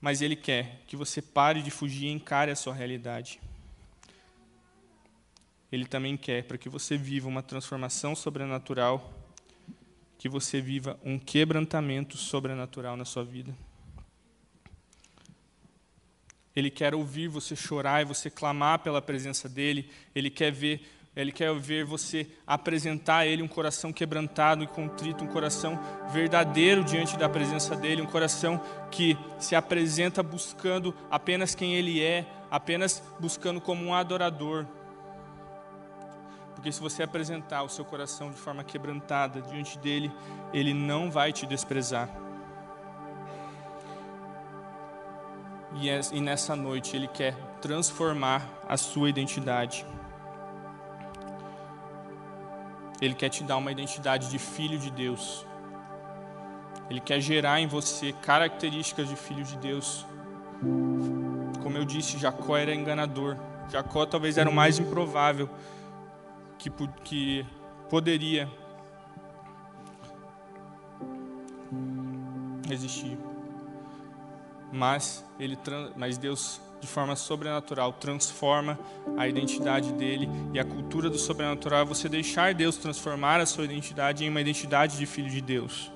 mas 0.00 0.22
Ele 0.22 0.36
quer 0.36 0.82
que 0.86 0.96
você 0.96 1.20
pare 1.20 1.62
de 1.62 1.70
fugir 1.70 2.06
e 2.06 2.12
encare 2.12 2.50
a 2.50 2.56
sua 2.56 2.74
realidade. 2.74 3.40
Ele 5.70 5.84
também 5.84 6.16
quer 6.16 6.44
para 6.44 6.56
que 6.56 6.68
você 6.68 6.96
viva 6.96 7.28
uma 7.28 7.42
transformação 7.42 8.14
sobrenatural, 8.14 9.12
que 10.18 10.28
você 10.28 10.60
viva 10.60 10.98
um 11.04 11.18
quebrantamento 11.18 12.16
sobrenatural 12.16 12.96
na 12.96 13.04
sua 13.04 13.24
vida. 13.24 13.54
Ele 16.54 16.70
quer 16.70 16.94
ouvir 16.94 17.28
você 17.28 17.54
chorar 17.54 18.02
e 18.02 18.04
você 18.04 18.28
clamar 18.28 18.80
pela 18.80 19.00
presença 19.00 19.48
dele. 19.48 19.88
Ele 20.12 20.28
quer 20.28 20.50
ver 20.50 20.82
ele 21.18 21.32
quer 21.32 21.52
ver 21.52 21.84
você 21.84 22.28
apresentar 22.46 23.16
a 23.16 23.26
Ele 23.26 23.42
um 23.42 23.48
coração 23.48 23.92
quebrantado 23.92 24.62
e 24.62 24.68
contrito, 24.68 25.24
um 25.24 25.26
coração 25.26 25.76
verdadeiro 26.12 26.84
diante 26.84 27.16
da 27.16 27.28
presença 27.28 27.74
dEle, 27.74 28.02
um 28.02 28.06
coração 28.06 28.60
que 28.88 29.18
se 29.36 29.56
apresenta 29.56 30.22
buscando 30.22 30.94
apenas 31.10 31.56
quem 31.56 31.74
Ele 31.74 32.00
é, 32.00 32.24
apenas 32.48 33.02
buscando 33.18 33.60
como 33.60 33.84
um 33.84 33.92
adorador. 33.92 34.64
Porque 36.58 36.72
se 36.72 36.80
você 36.80 37.04
apresentar 37.04 37.62
o 37.62 37.68
seu 37.68 37.84
coração 37.84 38.32
de 38.32 38.36
forma 38.36 38.64
quebrantada 38.64 39.40
diante 39.40 39.78
dEle, 39.78 40.10
Ele 40.52 40.74
não 40.74 41.08
vai 41.08 41.32
te 41.32 41.46
desprezar. 41.46 42.10
E 46.12 46.20
nessa 46.20 46.56
noite 46.56 46.96
Ele 46.96 47.06
quer 47.06 47.36
transformar 47.60 48.44
a 48.68 48.76
sua 48.76 49.08
identidade. 49.08 49.86
Ele 53.00 53.14
quer 53.14 53.28
te 53.28 53.44
dar 53.44 53.56
uma 53.56 53.70
identidade 53.70 54.28
de 54.28 54.40
filho 54.40 54.80
de 54.80 54.90
Deus. 54.90 55.46
Ele 56.90 56.98
quer 56.98 57.20
gerar 57.20 57.60
em 57.60 57.68
você 57.68 58.12
características 58.14 59.08
de 59.08 59.14
filho 59.14 59.44
de 59.44 59.56
Deus. 59.58 60.04
Como 61.62 61.76
eu 61.76 61.84
disse, 61.84 62.18
Jacó 62.18 62.56
era 62.56 62.74
enganador. 62.74 63.36
Jacó 63.70 64.04
talvez 64.04 64.36
era 64.36 64.50
o 64.50 64.52
mais 64.52 64.80
improvável 64.80 65.48
que, 66.58 66.70
que 67.04 67.46
poderia 67.88 68.48
existir. 72.70 73.16
Mas, 74.70 75.24
ele, 75.38 75.56
mas 75.96 76.18
Deus 76.18 76.60
de 76.80 76.86
forma 76.86 77.16
sobrenatural, 77.16 77.92
transforma 77.92 78.78
a 79.16 79.26
identidade 79.26 79.92
dele 79.92 80.28
e 80.52 80.60
a 80.60 80.64
cultura 80.64 81.10
do 81.10 81.18
sobrenatural 81.18 81.82
é 81.82 81.84
você 81.84 82.08
deixar 82.08 82.54
Deus 82.54 82.76
transformar 82.76 83.40
a 83.40 83.46
sua 83.46 83.64
identidade 83.64 84.24
em 84.24 84.28
uma 84.28 84.40
identidade 84.40 84.96
de 84.96 85.06
filho 85.06 85.28
de 85.28 85.40
Deus. 85.40 85.90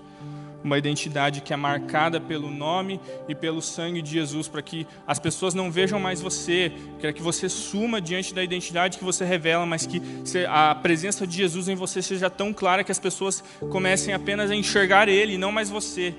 Uma 0.63 0.79
identidade 0.79 1.41
que 1.41 1.53
é 1.53 1.57
marcada 1.57 2.21
pelo 2.21 2.51
nome 2.51 3.01
e 3.29 3.35
pelo 3.35 3.61
sangue 3.61 4.01
de 4.01 4.11
Jesus, 4.11 4.49
para 4.49 4.63
que 4.63 4.87
as 5.07 5.19
pessoas 5.19 5.55
não 5.55 5.71
vejam 5.71 5.99
mais 5.99 6.21
você, 6.21 6.73
para 7.01 7.13
que 7.13 7.21
você 7.23 7.49
suma 7.49 8.01
diante 8.01 8.33
da 8.33 8.43
identidade 8.43 8.99
que 8.99 9.05
você 9.05 9.25
revela, 9.25 9.67
mas 9.67 9.87
que 9.87 10.01
a 10.49 10.75
presença 10.75 11.27
de 11.27 11.37
Jesus 11.37 11.69
em 11.69 11.75
você 11.75 12.01
seja 12.01 12.31
tão 12.31 12.53
clara 12.53 12.85
que 12.85 12.93
as 12.93 12.99
pessoas 12.99 13.43
comecem 13.71 14.15
apenas 14.15 14.51
a 14.51 14.55
enxergar 14.55 15.09
Ele 15.09 15.35
e 15.35 15.39
não 15.39 15.51
mais 15.51 15.69
você. 15.69 16.15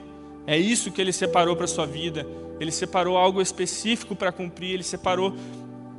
É 0.46 0.58
isso 0.58 0.92
que 0.92 1.00
Ele 1.00 1.14
separou 1.14 1.56
para 1.56 1.66
a 1.66 1.70
sua 1.70 1.86
vida 1.86 2.28
ele 2.60 2.72
separou 2.72 3.18
algo 3.18 3.42
específico 3.42 4.16
para 4.16 4.32
cumprir, 4.32 4.72
ele 4.72 4.84
separou 4.84 5.36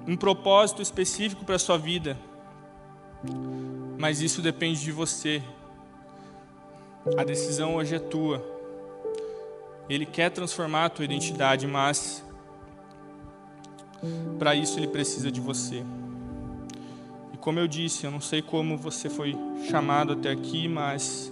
um 0.07 0.17
propósito 0.17 0.83
específico 0.83 1.45
para 1.45 1.57
a 1.57 1.59
sua 1.59 1.77
vida. 1.77 2.17
Mas 3.99 4.21
isso 4.21 4.43
depende 4.43 4.81
de 4.81 4.93
você. 4.93 5.43
A 7.19 7.23
decisão 7.23 7.77
hoje 7.77 7.95
é 7.95 7.99
tua. 7.99 8.43
Ele 9.89 10.07
quer 10.07 10.31
transformar 10.31 10.87
a 10.87 10.89
tua 10.89 11.05
identidade, 11.05 11.67
mas 11.67 12.25
para 14.39 14.55
isso 14.55 14.79
ele 14.79 14.89
precisa 14.89 15.31
de 15.31 15.41
você. 15.41 15.85
E 17.33 17.37
como 17.37 17.59
eu 17.59 17.69
disse, 17.69 18.05
eu 18.05 18.11
não 18.11 18.23
sei 18.23 18.41
como 18.41 18.79
você 18.79 19.11
foi 19.11 19.37
chamado 19.71 20.15
até 20.15 20.31
aqui, 20.31 20.67
mas 20.67 21.31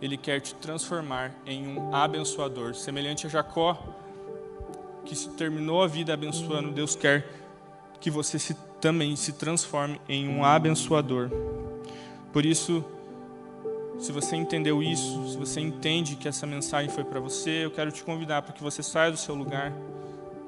ele 0.00 0.16
quer 0.16 0.40
te 0.40 0.54
transformar 0.54 1.34
em 1.44 1.66
um 1.66 1.94
abençoador, 1.94 2.74
semelhante 2.74 3.26
a 3.26 3.30
Jacó 3.30 3.82
que 5.04 5.14
se 5.14 5.28
terminou 5.30 5.82
a 5.82 5.86
vida 5.86 6.14
abençoando, 6.14 6.70
Deus 6.70 6.96
quer 6.96 7.28
que 8.00 8.10
você 8.10 8.38
se, 8.38 8.54
também 8.80 9.14
se 9.16 9.32
transforme 9.32 10.00
em 10.08 10.28
um 10.28 10.44
abençoador. 10.44 11.30
Por 12.32 12.44
isso, 12.44 12.84
se 13.98 14.12
você 14.12 14.36
entendeu 14.36 14.82
isso, 14.82 15.28
se 15.30 15.36
você 15.36 15.60
entende 15.60 16.16
que 16.16 16.28
essa 16.28 16.46
mensagem 16.46 16.90
foi 16.90 17.04
para 17.04 17.20
você, 17.20 17.64
eu 17.64 17.70
quero 17.70 17.90
te 17.90 18.02
convidar 18.02 18.42
para 18.42 18.52
que 18.52 18.62
você 18.62 18.82
saia 18.82 19.10
do 19.10 19.16
seu 19.16 19.34
lugar, 19.34 19.72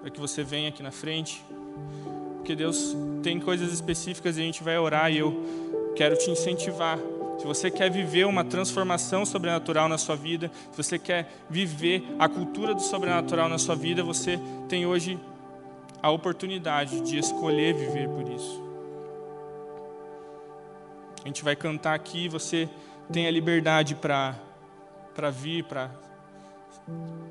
para 0.00 0.10
que 0.10 0.20
você 0.20 0.42
venha 0.42 0.68
aqui 0.68 0.82
na 0.82 0.90
frente, 0.90 1.44
porque 2.36 2.54
Deus 2.54 2.96
tem 3.22 3.40
coisas 3.40 3.72
específicas 3.72 4.36
e 4.36 4.40
a 4.40 4.44
gente 4.44 4.62
vai 4.62 4.78
orar 4.78 5.10
e 5.12 5.18
eu 5.18 5.92
quero 5.96 6.16
te 6.16 6.30
incentivar 6.30 6.98
Se 7.38 7.46
você 7.46 7.70
quer 7.70 7.90
viver 7.90 8.24
uma 8.24 8.44
transformação 8.44 9.26
sobrenatural 9.26 9.88
na 9.88 9.98
sua 9.98 10.16
vida, 10.16 10.50
se 10.70 10.76
você 10.82 10.98
quer 10.98 11.30
viver 11.50 12.02
a 12.18 12.28
cultura 12.28 12.74
do 12.74 12.80
sobrenatural 12.80 13.48
na 13.48 13.58
sua 13.58 13.74
vida, 13.74 14.02
você 14.02 14.40
tem 14.68 14.86
hoje 14.86 15.18
a 16.02 16.10
oportunidade 16.10 17.00
de 17.02 17.18
escolher 17.18 17.74
viver 17.74 18.08
por 18.08 18.26
isso. 18.30 18.62
A 21.22 21.26
gente 21.26 21.44
vai 21.44 21.54
cantar 21.54 21.94
aqui, 21.94 22.28
você 22.28 22.68
tem 23.12 23.26
a 23.26 23.30
liberdade 23.30 23.94
para 23.94 24.34
vir, 25.30 25.64
para 25.64 25.90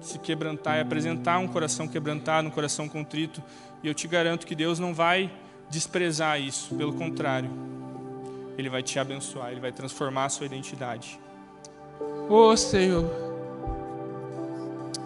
se 0.01 0.19
quebrantar 0.19 0.77
e 0.77 0.81
apresentar 0.81 1.39
um 1.39 1.47
coração 1.47 1.87
quebrantado, 1.87 2.47
um 2.47 2.51
coração 2.51 2.87
contrito. 2.87 3.41
E 3.83 3.87
eu 3.87 3.93
te 3.93 4.07
garanto 4.07 4.45
que 4.45 4.55
Deus 4.55 4.79
não 4.79 4.93
vai 4.93 5.31
desprezar 5.69 6.39
isso, 6.39 6.75
pelo 6.75 6.93
contrário. 6.93 7.49
Ele 8.57 8.69
vai 8.69 8.81
te 8.81 8.97
abençoar, 8.99 9.51
Ele 9.51 9.59
vai 9.59 9.71
transformar 9.71 10.25
a 10.25 10.29
sua 10.29 10.45
identidade. 10.45 11.19
Oh 12.29 12.55
Senhor, 12.55 13.09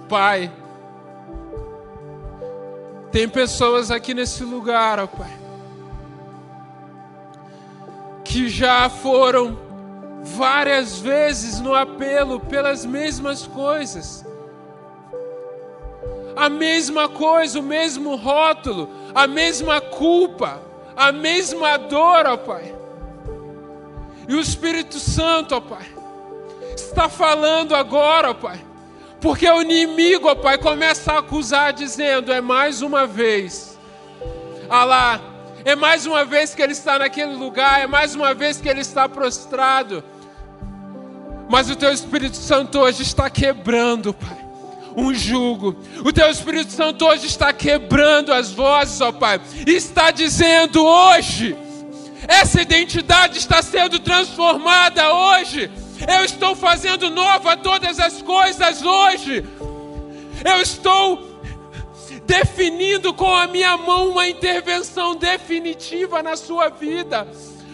Pai, 0.08 0.52
tem 3.12 3.28
pessoas 3.28 3.92
aqui 3.92 4.14
nesse 4.14 4.44
lugar, 4.44 5.00
ó 5.00 5.08
Pai, 5.08 5.38
que 8.24 8.48
já 8.50 8.90
foram 8.90 9.69
várias 10.24 11.00
vezes 11.00 11.60
no 11.60 11.74
apelo 11.74 12.40
pelas 12.40 12.86
mesmas 12.86 13.48
coisas. 13.48 14.26
A 16.36 16.50
mesma 16.50 17.10
coisa, 17.10 17.60
o 17.60 17.64
mesmo 17.64 18.16
rótulo, 18.16 18.90
a 19.14 19.28
mesma 19.28 19.82
culpa, 19.82 20.62
a 20.96 21.12
mesma 21.12 21.78
dor, 21.78 22.26
ó 22.26 22.38
Pai. 22.38 22.76
E 24.28 24.34
o 24.36 24.40
Espírito 24.40 25.00
Santo, 25.00 25.56
ó 25.56 25.60
Pai, 25.60 25.86
está 26.76 27.10
falando 27.10 27.76
agora, 27.76 28.32
ó 28.32 28.34
Pai, 28.34 28.60
porque 29.20 29.50
o 29.50 29.62
inimigo, 29.62 30.30
ó 30.30 30.36
Pai, 30.36 30.58
começa 30.58 31.14
a 31.14 31.20
acusar, 31.20 31.74
dizendo: 31.74 32.32
é 32.32 32.40
mais 32.40 32.82
uma 32.82 33.06
vez, 33.06 33.78
ah 34.70 34.86
lá, 34.86 35.29
é 35.70 35.76
mais 35.76 36.06
uma 36.06 36.26
vez 36.26 36.54
que 36.54 36.62
ele 36.62 36.74
está 36.74 37.00
naquele 37.00 37.34
lugar, 37.34 37.82
é 37.82 37.88
mais 37.88 38.16
uma 38.16 38.34
vez 38.34 38.60
que 38.60 38.68
ele 38.68 38.82
está 38.82 39.08
prostrado. 39.08 40.04
Mas 41.50 41.70
o 41.70 41.76
teu 41.76 41.92
Espírito 41.92 42.38
Santo 42.38 42.80
hoje 42.80 43.04
está 43.04 43.30
quebrando, 43.30 44.14
Pai 44.14 44.38
um 44.98 45.14
jugo. 45.14 45.78
O 46.04 46.12
teu 46.12 46.30
Espírito 46.30 46.72
Santo 46.72 47.06
hoje 47.06 47.28
está 47.28 47.54
quebrando 47.54 48.34
as 48.34 48.52
vozes, 48.52 49.00
ó 49.00 49.12
Pai, 49.12 49.40
está 49.66 50.12
dizendo 50.12 50.84
hoje 50.84 51.56
essa 52.28 52.62
identidade 52.62 53.38
está 53.38 53.62
sendo 53.62 54.00
transformada 54.00 55.14
hoje. 55.14 55.70
Eu 56.08 56.24
estou 56.24 56.56
fazendo 56.56 57.10
nova 57.10 57.58
todas 57.58 58.00
as 58.00 58.22
coisas 58.22 58.84
hoje. 58.84 59.44
Eu 60.46 60.62
estou 60.62 61.29
definindo 62.30 63.12
com 63.12 63.34
a 63.34 63.48
minha 63.48 63.76
mão 63.76 64.10
uma 64.10 64.28
intervenção 64.28 65.16
definitiva 65.16 66.22
na 66.22 66.38
sua 66.38 66.70
vida. 66.70 67.28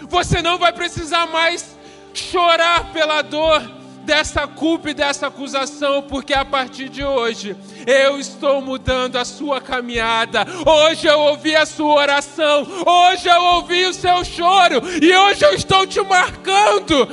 Você 0.08 0.42
não 0.42 0.58
vai 0.58 0.72
precisar 0.72 1.28
mais 1.28 1.76
chorar 2.14 2.94
pela 2.94 3.22
dor 3.22 3.62
dessa 4.04 4.48
culpa 4.48 4.92
e 4.92 4.94
dessa 4.94 5.28
acusação, 5.28 6.04
porque 6.04 6.34
a 6.34 6.46
partir 6.46 6.88
de 6.88 7.04
hoje 7.04 7.54
eu 7.86 8.18
estou 8.18 8.62
mudando 8.62 9.18
a 9.18 9.26
sua 9.26 9.60
caminhada. 9.60 10.48
Hoje 10.66 11.06
eu 11.06 11.20
ouvi 11.20 11.54
a 11.54 11.66
sua 11.66 11.94
oração, 11.94 12.66
hoje 12.86 13.28
eu 13.28 13.44
ouvi 13.44 13.86
o 13.88 13.94
seu 13.94 14.24
choro 14.24 14.82
e 15.02 15.14
hoje 15.14 15.44
eu 15.44 15.54
estou 15.54 15.86
te 15.86 16.00
marcando 16.02 17.06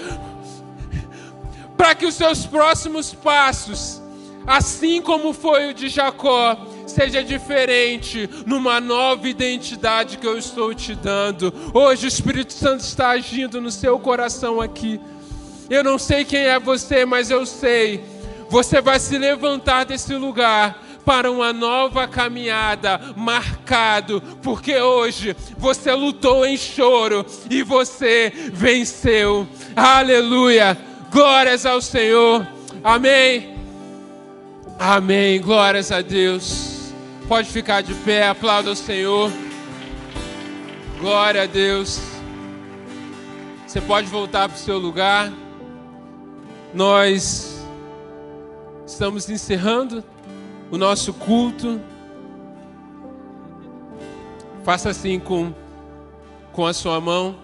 para 1.76 1.93
que 1.97 2.07
os 2.07 2.14
seus 2.14 2.47
próximos 2.47 3.12
passos, 3.12 4.01
assim 4.47 5.03
como 5.03 5.32
foi 5.32 5.70
o 5.70 5.74
de 5.74 5.88
Jacó, 5.88 6.57
seja 6.93 7.24
diferente 7.24 8.28
numa 8.47 8.80
nova 8.80 9.28
identidade 9.28 10.18
que 10.18 10.26
eu 10.26 10.38
estou 10.38 10.74
te 10.74 10.95
dando. 10.95 11.53
Hoje 11.72 12.07
o 12.07 12.09
Espírito 12.09 12.53
Santo 12.53 12.80
está 12.80 13.11
agindo 13.11 13.61
no 13.61 13.70
seu 13.70 13.99
coração 13.99 14.61
aqui. 14.61 15.01
Eu 15.70 15.82
não 15.82 15.99
sei 15.99 16.24
quem 16.24 16.40
é 16.40 16.59
você, 16.59 17.05
mas 17.05 17.30
eu 17.30 17.47
sei. 17.47 18.05
Você 18.51 18.80
vai 18.80 19.01
se 19.01 19.16
levantar 19.16 19.84
desse 19.84 20.14
lugar 20.14 20.82
para 21.05 21.30
uma 21.30 21.53
nova 21.53 22.07
caminhada, 22.07 23.01
marcado, 23.16 24.22
porque 24.43 24.76
hoje 24.76 25.34
você 25.59 25.93
lutou 25.93 26.47
em 26.47 26.57
choro 26.57 27.24
e 27.51 27.62
você 27.62 28.32
venceu. 28.53 29.49
Aleluia! 29.74 30.76
Glórias 31.11 31.66
ao 31.66 31.80
Senhor. 31.80 32.47
Amém. 32.84 33.55
Amém. 34.78 35.40
Glórias 35.40 35.93
a 35.93 36.01
Deus. 36.01 36.72
Pode 37.33 37.49
ficar 37.49 37.80
de 37.80 37.95
pé, 37.95 38.28
aplauda 38.28 38.72
o 38.72 38.76
Senhor. 38.76 39.33
Glória 41.01 41.45
a 41.45 41.47
Deus. 41.47 41.99
Você 43.66 43.80
pode 43.80 44.07
voltar 44.07 44.51
para 44.51 44.55
o 44.55 44.61
seu 44.61 44.78
lugar 44.78 45.33
nós 46.74 47.66
estamos 48.87 49.30
encerrando 49.30 50.05
o 50.70 50.76
nosso 50.76 51.14
culto. 51.14 51.80
Faça 54.62 54.91
assim 54.91 55.18
com, 55.18 55.55
com 56.53 56.66
a 56.66 56.74
sua 56.74 57.01
mão. 57.01 57.35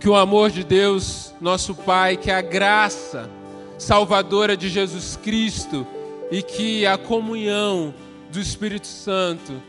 Que 0.00 0.08
o 0.08 0.16
amor 0.16 0.48
de 0.48 0.64
Deus, 0.64 1.34
nosso 1.42 1.74
Pai, 1.74 2.16
que 2.16 2.30
a 2.30 2.40
graça 2.40 3.28
salvadora 3.76 4.56
de 4.56 4.70
Jesus 4.70 5.18
Cristo 5.22 5.86
e 6.30 6.42
que 6.42 6.86
a 6.86 6.98
comunhão 6.98 7.94
do 8.30 8.40
Espírito 8.40 8.86
Santo 8.86 9.62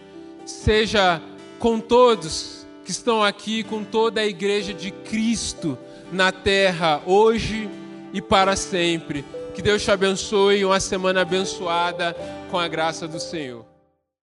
seja 0.46 1.22
com 1.60 1.80
todos 1.80 2.66
que 2.84 2.92
estão 2.92 3.22
aqui, 3.22 3.64
com 3.64 3.84
toda 3.84 4.22
a 4.22 4.26
igreja 4.26 4.74
de 4.74 4.92
Cristo 4.92 5.78
na 6.12 6.32
terra 6.32 7.02
hoje 7.06 7.70
e 8.14 8.22
para 8.22 8.56
sempre. 8.56 9.26
Que 9.54 9.62
Deus 9.62 9.84
te 9.84 9.92
abençoe, 9.92 10.64
uma 10.64 10.80
semana 10.80 11.22
abençoada 11.22 12.16
com 12.50 12.58
a 12.58 12.68
graça 12.68 13.08
do 13.08 13.20
Senhor. 13.20 13.67